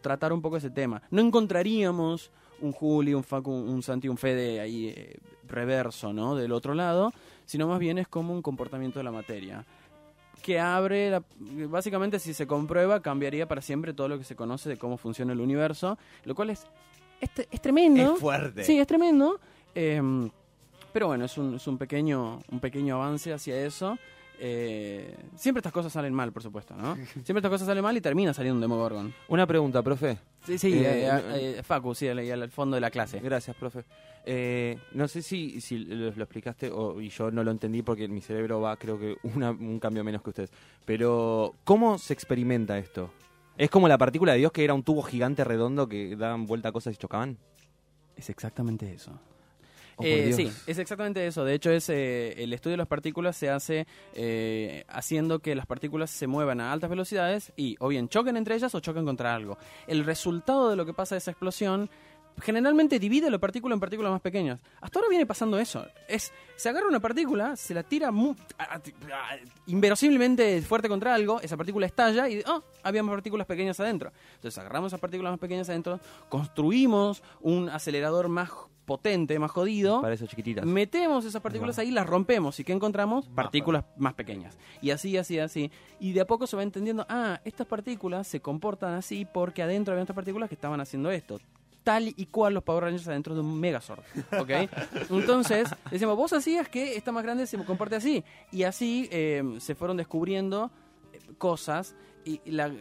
tratar 0.00 0.32
un 0.32 0.42
poco 0.42 0.56
ese 0.56 0.70
tema. 0.70 1.02
No 1.10 1.20
encontraríamos 1.22 2.30
un 2.60 2.72
Juli, 2.72 3.14
un 3.14 3.24
Facu, 3.24 3.50
un 3.50 3.82
Santi, 3.82 4.08
un 4.08 4.16
Fede 4.16 4.60
ahí 4.60 4.88
eh, 4.96 5.16
reverso, 5.48 6.12
¿no? 6.12 6.34
Del 6.36 6.52
otro 6.52 6.74
lado, 6.74 7.12
sino 7.46 7.66
más 7.66 7.78
bien 7.78 7.98
es 7.98 8.08
como 8.08 8.32
un 8.32 8.42
comportamiento 8.42 8.98
de 8.98 9.04
la 9.04 9.12
materia 9.12 9.64
que 10.42 10.58
abre, 10.58 11.10
la- 11.10 11.22
básicamente 11.68 12.18
si 12.18 12.34
se 12.34 12.46
comprueba, 12.46 13.00
cambiaría 13.00 13.46
para 13.46 13.62
siempre 13.62 13.92
todo 13.94 14.08
lo 14.08 14.18
que 14.18 14.24
se 14.24 14.34
conoce 14.36 14.68
de 14.68 14.76
cómo 14.76 14.96
funciona 14.96 15.32
el 15.32 15.40
universo, 15.40 15.98
lo 16.24 16.34
cual 16.34 16.50
es, 16.50 16.66
es, 17.20 17.30
tre- 17.34 17.46
es 17.50 17.60
tremendo. 17.60 18.14
Es 18.14 18.20
fuerte. 18.20 18.64
Sí, 18.64 18.78
es 18.78 18.86
tremendo. 18.86 19.38
Eh, 19.74 20.30
pero 20.92 21.06
bueno, 21.06 21.24
es 21.24 21.38
un, 21.38 21.54
es 21.56 21.66
un 21.66 21.78
pequeño, 21.78 22.40
un 22.50 22.60
pequeño 22.60 22.96
avance 22.96 23.32
hacia 23.32 23.64
eso. 23.64 23.98
Eh, 24.44 25.14
siempre 25.36 25.60
estas 25.60 25.72
cosas 25.72 25.92
salen 25.92 26.12
mal, 26.12 26.32
por 26.32 26.42
supuesto, 26.42 26.74
¿no? 26.74 26.96
Siempre 27.24 27.36
estas 27.38 27.50
cosas 27.50 27.66
salen 27.66 27.82
mal 27.84 27.96
y 27.96 28.00
termina 28.00 28.34
saliendo 28.34 28.56
un 28.56 28.60
Demogorgon. 28.60 29.14
Una 29.28 29.46
pregunta, 29.46 29.82
profe. 29.82 30.18
Sí, 30.44 30.58
sí, 30.58 30.72
Eh, 30.74 31.06
eh, 31.06 31.08
no- 31.12 31.36
eh, 31.36 31.62
Facu, 31.62 31.94
sí, 31.94 32.08
al, 32.08 32.18
al 32.18 32.50
fondo 32.50 32.74
de 32.74 32.80
la 32.80 32.90
clase. 32.90 33.20
Gracias, 33.20 33.54
profe. 33.56 33.84
Eh, 34.26 34.78
no 34.94 35.06
sé 35.06 35.22
si, 35.22 35.60
si 35.60 35.78
lo, 35.78 36.10
lo 36.10 36.24
explicaste 36.24 36.70
o, 36.72 37.00
y 37.00 37.08
yo 37.10 37.30
no 37.30 37.44
lo 37.44 37.52
entendí 37.52 37.82
porque 37.82 38.08
mi 38.08 38.20
cerebro 38.20 38.60
va, 38.60 38.76
creo 38.76 38.98
que 38.98 39.16
una- 39.22 39.52
un 39.52 39.78
cambio 39.78 40.02
menos 40.02 40.22
que 40.22 40.30
ustedes. 40.30 40.50
Pero, 40.84 41.54
¿cómo 41.62 41.96
se 41.98 42.12
experimenta 42.12 42.76
esto? 42.78 43.12
¿Es 43.56 43.70
como 43.70 43.86
la 43.86 43.96
partícula 43.98 44.32
de 44.32 44.38
Dios 44.38 44.50
que 44.50 44.64
era 44.64 44.74
un 44.74 44.82
tubo 44.82 45.02
gigante 45.02 45.44
redondo 45.44 45.88
que 45.88 46.16
daban 46.16 46.46
vuelta 46.46 46.70
a 46.70 46.72
cosas 46.72 46.94
y 46.94 46.96
chocaban? 46.96 47.38
Es 48.16 48.28
exactamente 48.28 48.92
eso. 48.92 49.12
Oh, 49.96 50.04
Eh, 50.04 50.32
sí, 50.32 50.50
es 50.66 50.78
exactamente 50.78 51.26
eso. 51.26 51.44
De 51.44 51.54
hecho, 51.54 51.70
es 51.70 51.88
eh, 51.88 52.42
el 52.42 52.52
estudio 52.52 52.72
de 52.72 52.78
las 52.78 52.88
partículas 52.88 53.36
se 53.36 53.50
hace 53.50 53.86
eh, 54.14 54.84
haciendo 54.88 55.38
que 55.40 55.54
las 55.54 55.66
partículas 55.66 56.10
se 56.10 56.26
muevan 56.26 56.60
a 56.60 56.72
altas 56.72 56.90
velocidades 56.90 57.52
y 57.56 57.76
o 57.80 57.88
bien 57.88 58.08
choquen 58.08 58.36
entre 58.36 58.54
ellas 58.54 58.74
o 58.74 58.80
choquen 58.80 59.04
contra 59.04 59.34
algo. 59.34 59.58
El 59.86 60.04
resultado 60.04 60.70
de 60.70 60.76
lo 60.76 60.86
que 60.86 60.94
pasa 60.94 61.14
de 61.14 61.18
esa 61.18 61.30
explosión 61.30 61.90
generalmente 62.40 62.98
divide 62.98 63.30
la 63.30 63.38
partícula 63.38 63.74
en 63.74 63.80
partículas 63.80 64.10
más 64.12 64.20
pequeñas. 64.20 64.60
Hasta 64.80 64.98
ahora 64.98 65.08
viene 65.10 65.26
pasando 65.26 65.58
eso. 65.58 65.86
Es 66.08 66.32
se 66.56 66.68
agarra 66.68 66.86
una 66.88 67.00
partícula, 67.00 67.56
se 67.56 67.74
la 67.74 67.82
tira 67.82 68.10
mu- 68.10 68.34
a- 68.58 68.74
a- 68.74 68.76
a- 68.76 69.38
inverosímilmente 69.66 70.62
fuerte 70.62 70.88
contra 70.88 71.14
algo, 71.14 71.40
esa 71.40 71.56
partícula 71.56 71.86
estalla 71.86 72.28
y 72.28 72.40
oh, 72.46 72.62
había 72.82 73.02
más 73.02 73.14
partículas 73.14 73.46
pequeñas 73.46 73.78
adentro. 73.80 74.12
Entonces 74.36 74.56
agarramos 74.58 74.90
esas 74.92 75.00
partículas 75.00 75.32
más 75.32 75.40
pequeñas 75.40 75.68
adentro, 75.68 75.98
construimos 76.28 77.22
un 77.40 77.68
acelerador 77.68 78.28
más 78.28 78.50
potente, 78.84 79.38
más 79.38 79.50
jodido, 79.50 80.00
Para 80.02 80.14
eso 80.14 80.26
chiquititas. 80.26 80.66
metemos 80.66 81.24
esas 81.24 81.40
partículas 81.40 81.78
ahí, 81.78 81.90
las 81.92 82.04
rompemos 82.06 82.58
y 82.58 82.64
¿qué 82.64 82.72
encontramos? 82.72 83.28
Partículas 83.28 83.84
más 83.96 84.14
pequeñas. 84.14 84.58
Y 84.80 84.90
así, 84.90 85.16
así, 85.16 85.38
así. 85.38 85.70
Y 86.00 86.12
de 86.12 86.20
a 86.22 86.26
poco 86.26 86.46
se 86.48 86.56
va 86.56 86.62
entendiendo, 86.64 87.06
ah, 87.08 87.40
estas 87.44 87.66
partículas 87.68 88.26
se 88.26 88.40
comportan 88.40 88.94
así 88.94 89.24
porque 89.24 89.62
adentro 89.62 89.92
había 89.92 90.02
otras 90.02 90.16
partículas 90.16 90.48
que 90.48 90.56
estaban 90.56 90.80
haciendo 90.80 91.10
esto. 91.12 91.38
Tal 91.84 92.14
y 92.16 92.26
cual 92.26 92.54
los 92.54 92.62
Power 92.62 92.84
Rangers 92.84 93.08
adentro 93.08 93.34
de 93.34 93.40
un 93.40 93.58
Megazord. 93.58 94.02
¿Ok? 94.38 94.50
Entonces, 95.10 95.68
decimos, 95.90 96.16
vos 96.16 96.32
hacías 96.32 96.68
que 96.68 96.96
esta 96.96 97.10
más 97.10 97.24
grande 97.24 97.46
se 97.46 97.58
comporte 97.64 97.96
así. 97.96 98.24
Y 98.52 98.62
así 98.62 99.08
eh, 99.10 99.42
se 99.58 99.74
fueron 99.74 99.96
descubriendo 99.96 100.70
eh, 101.12 101.18
cosas 101.38 101.96
y 102.24 102.40
la, 102.50 102.72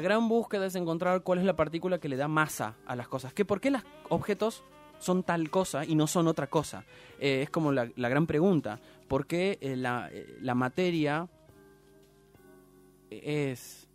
gran 0.00 0.28
búsqueda 0.28 0.66
es 0.66 0.74
encontrar 0.74 1.22
cuál 1.22 1.38
es 1.38 1.44
la 1.44 1.56
partícula 1.56 1.98
que 1.98 2.08
le 2.08 2.16
da 2.16 2.28
masa 2.28 2.76
a 2.86 2.96
las 2.96 3.08
cosas. 3.08 3.34
Que 3.34 3.44
¿Por 3.44 3.60
qué 3.60 3.70
los 3.70 3.82
objetos 4.08 4.64
son 4.98 5.22
tal 5.22 5.50
cosa 5.50 5.84
y 5.84 5.94
no 5.94 6.06
son 6.06 6.26
otra 6.26 6.48
cosa? 6.48 6.84
Eh, 7.18 7.42
es 7.42 7.50
como 7.50 7.72
la, 7.72 7.86
gran 7.96 8.26
pregunta. 8.26 8.80
porque 9.08 9.58
eh, 9.60 9.76
la, 9.76 10.10
la 10.40 10.54
materia 10.54 11.28
es... 13.10 13.86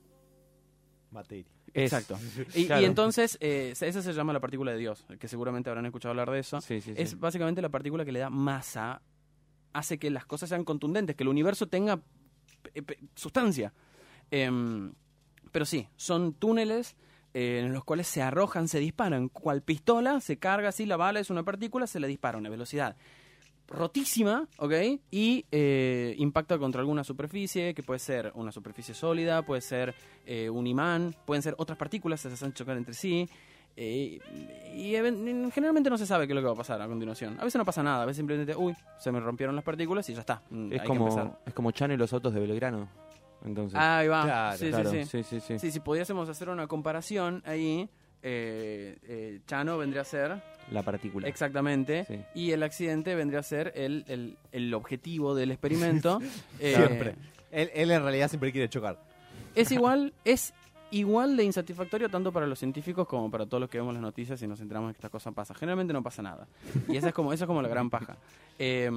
Materia. 1.12 1.55
Exacto. 1.76 2.18
Y, 2.54 2.72
y 2.72 2.86
entonces, 2.86 3.38
eh, 3.42 3.74
esa 3.80 4.02
se 4.02 4.14
llama 4.14 4.34
la 4.34 4.40
partícula 4.40 4.72
de 4.72 4.78
Dios, 4.78 5.06
que 5.20 5.28
seguramente 5.28 5.70
habrán 5.70 5.86
escuchado 5.86 6.12
hablar 6.12 6.32
de 6.32 6.40
eso. 6.40 6.62
Sí, 6.62 6.82
sí, 6.82 6.94
sí. 6.96 7.02
Es 7.02 7.20
básicamente 7.20 7.62
la 7.62 7.70
partícula 7.70 8.06
que 8.06 8.12
le 8.12 8.20
da 8.20 8.30
masa, 8.30 9.02
hace 9.74 10.00
que 10.00 10.10
las 10.10 10.26
cosas 10.26 10.50
sean 10.50 10.64
contundentes, 10.64 11.16
que 11.16 11.24
el 11.24 11.30
universo 11.30 11.68
tenga 11.68 12.00
eh, 12.74 12.84
sustancia. 13.16 13.74
Em, 14.32 14.94
pero 15.52 15.66
sí, 15.66 15.88
son 15.98 16.34
túneles 16.34 16.96
eh, 17.34 17.62
en 17.66 17.74
los 17.74 17.84
cuales 17.84 18.08
se 18.08 18.22
arrojan, 18.22 18.68
se 18.68 18.80
disparan. 18.80 19.28
Cual 19.30 19.62
pistola, 19.62 20.22
se 20.22 20.38
carga 20.38 20.70
así, 20.70 20.86
la 20.86 20.98
bala 20.98 21.20
es 21.20 21.30
una 21.30 21.44
partícula, 21.44 21.88
se 21.88 22.00
le 22.00 22.08
dispara 22.08 22.38
a 22.38 22.40
una 22.40 22.50
velocidad 22.50 22.96
rotísima, 23.68 24.48
¿ok? 24.58 24.74
Y 25.12 25.46
eh, 25.52 26.16
impacta 26.18 26.58
contra 26.58 26.82
alguna 26.82 27.04
superficie, 27.04 27.74
que 27.74 27.84
puede 27.84 28.00
ser 28.00 28.32
una 28.36 28.52
superficie 28.52 28.94
sólida, 28.94 29.42
puede 29.44 29.62
ser 29.62 29.94
eh, 30.26 30.50
un 30.50 30.68
imán, 30.68 31.16
pueden 31.26 31.42
ser 31.42 31.56
otras 31.58 31.78
partículas, 31.78 32.22
se 32.22 32.28
hacen 32.30 32.54
chocar 32.54 32.78
entre 32.78 32.94
sí. 32.94 33.28
eh, 33.76 34.20
y 34.76 34.92
generalmente 35.52 35.90
no 35.90 35.98
se 35.98 36.06
sabe 36.06 36.28
qué 36.28 36.34
es 36.34 36.36
lo 36.36 36.42
que 36.42 36.48
va 36.48 36.54
a 36.54 36.58
pasar 36.58 36.82
a 36.82 36.88
continuación. 36.88 37.38
A 37.40 37.44
veces 37.44 37.58
no 37.58 37.66
pasa 37.66 37.82
nada, 37.84 38.04
a 38.04 38.06
veces 38.06 38.18
simplemente, 38.18 38.56
uy, 38.56 38.76
se 39.00 39.12
me 39.12 39.20
rompieron 39.20 39.56
las 39.56 39.64
partículas 39.66 40.08
y 40.10 40.14
ya 40.14 40.22
está. 40.22 40.42
mm, 40.50 40.68
Es 40.68 40.72
hay 40.74 40.80
que 40.80 40.88
como, 40.88 41.38
es 41.46 41.54
como 41.54 41.72
Chano 41.72 41.94
y 41.94 41.98
los 41.98 42.12
autos 42.14 42.34
de 42.34 42.40
Belgrano. 42.40 42.88
Entonces, 43.44 43.78
Ahí 43.80 44.08
va. 44.08 44.24
Claro, 44.24 44.58
sí, 44.58 44.70
claro, 44.70 44.90
sí, 44.90 45.04
sí. 45.06 45.24
sí, 45.24 45.24
sí, 45.24 45.40
sí. 45.40 45.60
Sí, 45.60 45.72
si 45.72 45.80
pudiésemos 45.80 46.28
hacer 46.30 46.50
una 46.50 46.68
comparación 46.68 47.44
ahí, 47.46 47.90
eh, 48.28 48.98
eh, 49.08 49.40
Chano 49.46 49.78
vendría 49.78 50.02
a 50.02 50.06
ser 50.06 50.42
La 50.72 50.82
partícula. 50.82 51.28
exactamente 51.28 52.06
Sí. 52.06 52.20
y 52.34 52.52
el 52.52 52.64
accidente 52.64 53.14
vendría 53.14 53.42
a 53.42 53.44
ser 53.44 53.72
el, 53.76 54.04
el, 54.08 54.36
el 54.52 54.74
objetivo 54.74 55.36
del 55.36 55.52
experimento. 55.52 56.20
Eh, 56.60 56.74
Siempre. 56.76 57.16
Él, 57.52 57.70
él 57.74 57.92
en 57.92 58.02
realidad 58.02 58.28
siempre 58.30 58.52
quiere 58.52 58.68
chocar. 58.68 58.98
Es 59.54 59.72
igual, 59.72 60.12
es 60.26 60.54
igual 60.92 61.38
de 61.38 61.44
insatisfactorio 61.44 62.10
tanto 62.10 62.32
para 62.32 62.48
los 62.48 62.58
científicos 62.60 63.08
como 63.08 63.30
para 63.30 63.46
todos 63.46 63.62
los 63.62 63.70
que 63.70 63.78
vemos 63.78 63.94
las 63.94 64.02
noticias 64.02 64.42
y 64.42 64.48
nos 64.48 64.60
enteramos 64.60 64.90
de 64.90 64.94
que 64.94 64.98
esta 64.98 65.10
cosa 65.10 65.32
pasa. 65.32 65.54
Generalmente 65.54 65.94
no 65.94 66.02
pasa 66.04 66.22
nada. 66.24 66.48
Y 66.90 66.98
esa 66.98 67.10
es 67.10 67.14
como, 67.14 67.32
esa 67.32 67.44
es 67.46 67.48
como 67.48 67.62
la 67.62 67.70
gran 67.70 67.90
paja. 67.90 68.18
Eh, 68.58 68.90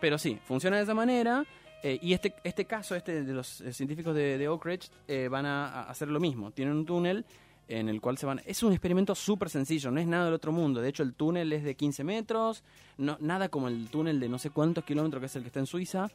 pero 0.00 0.18
sí, 0.18 0.38
funciona 0.44 0.76
de 0.78 0.82
esa 0.82 0.94
manera. 0.94 1.44
eh, 1.82 1.98
y 2.02 2.12
este, 2.12 2.34
este 2.44 2.64
caso, 2.66 2.94
este 2.94 3.22
de 3.22 3.32
los 3.32 3.46
científicos 3.70 4.14
de, 4.14 4.36
de 4.36 4.48
Oak 4.48 4.64
Ridge, 4.66 4.90
eh, 5.08 5.28
van 5.28 5.46
a, 5.46 5.66
a 5.68 5.90
hacer 5.90 6.08
lo 6.08 6.20
mismo. 6.20 6.50
Tienen 6.50 6.74
un 6.74 6.84
túnel 6.84 7.24
en 7.70 7.88
el 7.88 8.00
cual 8.00 8.18
se 8.18 8.26
van... 8.26 8.42
Es 8.44 8.62
un 8.64 8.72
experimento 8.72 9.14
súper 9.14 9.48
sencillo, 9.48 9.92
no 9.92 10.00
es 10.00 10.06
nada 10.06 10.24
del 10.24 10.34
otro 10.34 10.50
mundo. 10.50 10.80
De 10.80 10.88
hecho, 10.88 11.04
el 11.04 11.14
túnel 11.14 11.52
es 11.52 11.62
de 11.62 11.76
15 11.76 12.02
metros, 12.02 12.64
no, 12.98 13.16
nada 13.20 13.48
como 13.48 13.68
el 13.68 13.88
túnel 13.88 14.18
de 14.18 14.28
no 14.28 14.38
sé 14.38 14.50
cuántos 14.50 14.84
kilómetros 14.84 15.20
que 15.20 15.26
es 15.26 15.36
el 15.36 15.42
que 15.42 15.48
está 15.48 15.60
en 15.60 15.66
Suiza. 15.66 16.08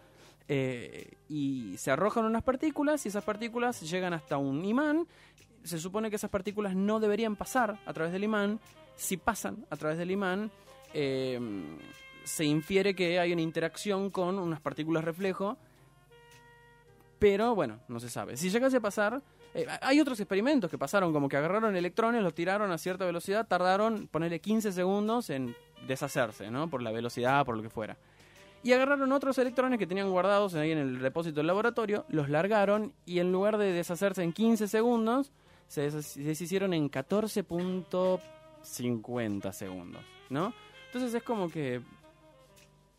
Eh, 0.47 1.13
y 1.29 1.75
se 1.77 1.91
arrojan 1.91 2.25
unas 2.25 2.43
partículas 2.43 3.05
y 3.05 3.09
esas 3.09 3.23
partículas 3.23 3.81
llegan 3.89 4.13
hasta 4.13 4.37
un 4.37 4.65
imán. 4.65 5.07
Se 5.63 5.79
supone 5.79 6.09
que 6.09 6.17
esas 6.17 6.29
partículas 6.29 6.75
no 6.75 6.99
deberían 6.99 7.37
pasar 7.37 7.79
a 7.85 7.93
través 7.93 8.11
del 8.11 8.25
imán. 8.25 8.59
Si 8.97 9.15
pasan 9.15 9.65
a 9.69 9.77
través 9.77 9.97
del 9.97 10.11
imán, 10.11 10.51
eh, 10.93 11.39
se 12.25 12.43
infiere 12.43 12.93
que 12.93 13.17
hay 13.17 13.31
una 13.31 13.41
interacción 13.41 14.09
con 14.09 14.37
unas 14.39 14.59
partículas 14.59 15.05
reflejo. 15.05 15.57
Pero 17.17 17.55
bueno, 17.55 17.79
no 17.87 18.01
se 18.01 18.09
sabe. 18.09 18.35
Si 18.35 18.49
llegase 18.49 18.77
a 18.77 18.81
pasar, 18.81 19.21
eh, 19.55 19.65
hay 19.81 19.99
otros 20.01 20.19
experimentos 20.19 20.69
que 20.69 20.77
pasaron, 20.77 21.13
como 21.13 21.29
que 21.29 21.37
agarraron 21.37 21.77
electrones, 21.77 22.21
los 22.21 22.35
tiraron 22.35 22.73
a 22.73 22.77
cierta 22.77 23.05
velocidad, 23.05 23.47
tardaron, 23.47 24.07
ponerle 24.07 24.41
15 24.41 24.73
segundos 24.73 25.29
en 25.29 25.55
deshacerse, 25.87 26.51
¿no? 26.51 26.69
Por 26.69 26.81
la 26.81 26.91
velocidad, 26.91 27.45
por 27.45 27.55
lo 27.55 27.63
que 27.63 27.69
fuera. 27.69 27.95
Y 28.63 28.73
agarraron 28.73 29.13
otros 29.13 29.37
electrones 29.37 29.79
que 29.79 29.87
tenían 29.87 30.09
guardados 30.09 30.55
ahí 30.55 30.71
en 30.71 30.79
el 30.79 30.99
depósito 30.99 31.37
del 31.37 31.47
laboratorio, 31.47 32.03
los 32.09 32.27
largaron 32.27 32.91
y 33.05 33.19
en 33.19 33.31
lugar 33.31 33.57
de 33.57 33.71
deshacerse 33.71 34.23
en 34.23 34.33
15 34.33 34.67
segundos, 34.67 35.31
se 35.67 35.89
deshicieron 35.89 36.73
en 36.73 36.91
14.50 36.91 39.53
segundos, 39.53 40.03
¿no? 40.29 40.53
Entonces 40.87 41.13
es 41.13 41.23
como 41.23 41.49
que 41.49 41.81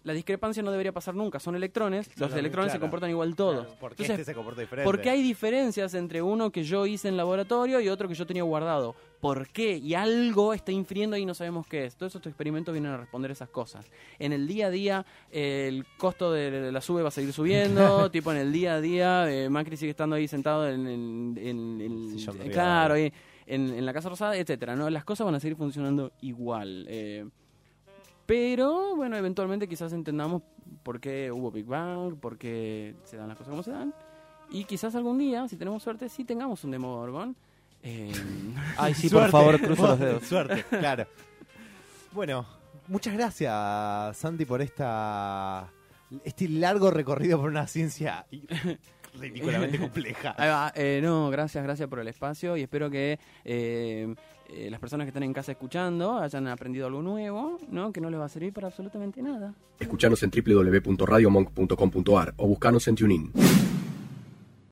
la 0.07 0.13
discrepancia 0.13 0.63
no 0.63 0.71
debería 0.71 0.93
pasar 0.93 1.15
nunca, 1.15 1.41
son 1.41 1.57
electrones, 1.57 2.09
los 2.19 2.33
electrones 2.33 2.73
se 2.73 2.79
comportan 2.81 3.11
igual 3.11 3.35
todos. 3.35 3.65
Claro, 3.67 3.81
¿Por 3.81 3.91
qué 3.97 4.05
Entonces, 4.05 4.21
este 4.21 4.31
se 4.33 4.35
comporta 4.37 4.61
diferente? 4.61 4.85
¿Por 4.85 5.01
qué 5.01 5.11
hay 5.11 5.21
diferencias 5.23 5.93
entre 5.95 6.23
uno 6.23 6.51
que 6.51 6.63
yo 6.63 6.87
hice 6.87 7.09
en 7.09 7.17
laboratorio 7.17 7.81
y 7.81 7.89
otro 7.89 8.09
que 8.09 8.15
yo 8.15 8.25
tenía 8.27 8.45
guardado? 8.45 8.95
¿Por 9.21 9.49
qué? 9.49 9.77
Y 9.79 9.95
algo 9.95 10.55
está 10.55 10.71
infiriendo 10.73 11.17
ahí 11.17 11.23
y 11.23 11.27
no 11.27 11.35
sabemos 11.35 11.67
qué 11.67 11.87
es. 11.87 11.97
Todos 11.97 12.15
estos 12.15 12.31
experimentos 12.31 12.73
vienen 12.73 12.93
a 12.93 12.97
responder 12.99 13.31
esas 13.33 13.49
cosas. 13.49 13.85
En 14.21 14.33
el 14.33 14.47
día 14.47 14.67
a 14.67 14.71
día, 14.71 15.07
eh, 15.33 15.67
el 15.69 15.85
costo 15.99 16.31
de 16.33 16.71
la 16.71 16.81
sube 16.81 17.03
va 17.03 17.09
a 17.09 17.11
seguir 17.11 17.33
subiendo. 17.33 18.09
tipo, 18.13 18.31
en 18.31 18.39
el 18.39 18.53
día 18.53 18.75
a 18.75 18.81
día, 18.81 19.31
eh, 19.33 19.49
Macri 19.51 19.77
sigue 19.77 19.91
estando 19.91 20.15
ahí 20.17 20.29
sentado 20.29 20.69
en, 20.69 20.87
en- 20.87 21.39
en- 21.43 21.81
en- 21.81 22.11
Sillón 22.11 22.39
de 22.39 22.47
eh, 22.47 22.51
claro, 22.51 22.95
en, 22.95 23.13
en 23.47 23.85
la 23.85 23.93
Casa 23.93 24.09
Rosada, 24.09 24.37
etcétera. 24.37 24.77
¿no? 24.77 24.89
Las 24.89 25.05
cosas 25.05 25.25
van 25.25 25.35
a 25.35 25.41
seguir 25.41 25.57
funcionando 25.57 26.13
igual. 26.21 26.87
eh, 26.89 27.27
pero, 28.27 28.97
bueno, 28.97 29.17
eventualmente 29.17 29.69
quizás 29.69 29.93
entendamos 29.93 30.43
por 30.83 31.01
qué 31.01 31.31
hubo 31.33 31.51
Big 31.51 31.67
Bang, 31.67 32.17
por 32.17 32.37
qué 32.37 32.95
se 33.05 33.17
dan 33.17 33.29
las 33.29 33.37
cosas 33.37 33.51
como 33.51 33.63
se 33.63 33.71
dan. 33.71 33.95
Y 34.51 34.65
quizás 34.65 34.95
algún 34.95 35.19
día, 35.19 35.49
si 35.49 35.57
tenemos 35.57 35.83
suerte, 35.83 36.09
sí 36.09 36.25
tengamos 36.25 36.63
un 36.65 36.71
Demogorgon. 36.73 37.37
Eh, 37.83 38.13
Ay, 38.77 38.95
sí, 38.95 39.09
por 39.09 39.31
favor, 39.31 39.61
cruzo 39.61 39.87
los 39.87 39.99
dedos. 39.99 40.23
Suerte, 40.27 40.65
claro. 40.69 41.07
Bueno, 42.13 42.47
muchas 42.89 43.15
gracias, 43.15 44.17
Santi, 44.17 44.45
por 44.45 44.63
esta 44.63 45.71
este 46.25 46.49
largo 46.49 46.91
recorrido 46.91 47.41
por 47.41 47.51
una 47.51 47.67
ciencia 47.67 48.27
ridículamente 49.21 49.79
compleja. 49.79 50.35
ahí 50.39 50.49
va, 50.49 50.73
eh, 50.75 51.01
no, 51.03 51.31
gracias, 51.31 51.65
gracias 51.65 51.89
por 51.89 51.99
el 51.99 52.09
espacio 52.09 52.57
y 52.57 52.63
espero 52.63 52.91
que 52.91 53.19
eh, 53.45 54.15
eh, 54.49 54.69
las 54.71 54.81
personas 54.81 55.05
que 55.05 55.09
están 55.09 55.23
en 55.23 55.33
casa 55.33 55.53
escuchando 55.53 56.19
hayan 56.19 56.47
aprendido 56.47 56.87
algo 56.87 57.03
nuevo, 57.03 57.59
¿no? 57.71 57.93
Que 57.93 58.01
no 58.01 58.11
les 58.11 58.21
va 58.21 58.27
a 58.27 58.29
servir 58.29 58.53
para 58.53 58.69
absolutamente 58.69 59.23
nada. 59.23 59.55
Escuchanos 59.79 60.23
en 60.23 60.31
www.radiomonk.com.ar 60.31 62.35
o 62.37 62.47
buscanos 62.47 62.87
en 62.89 62.95
TuneIn. 62.95 63.33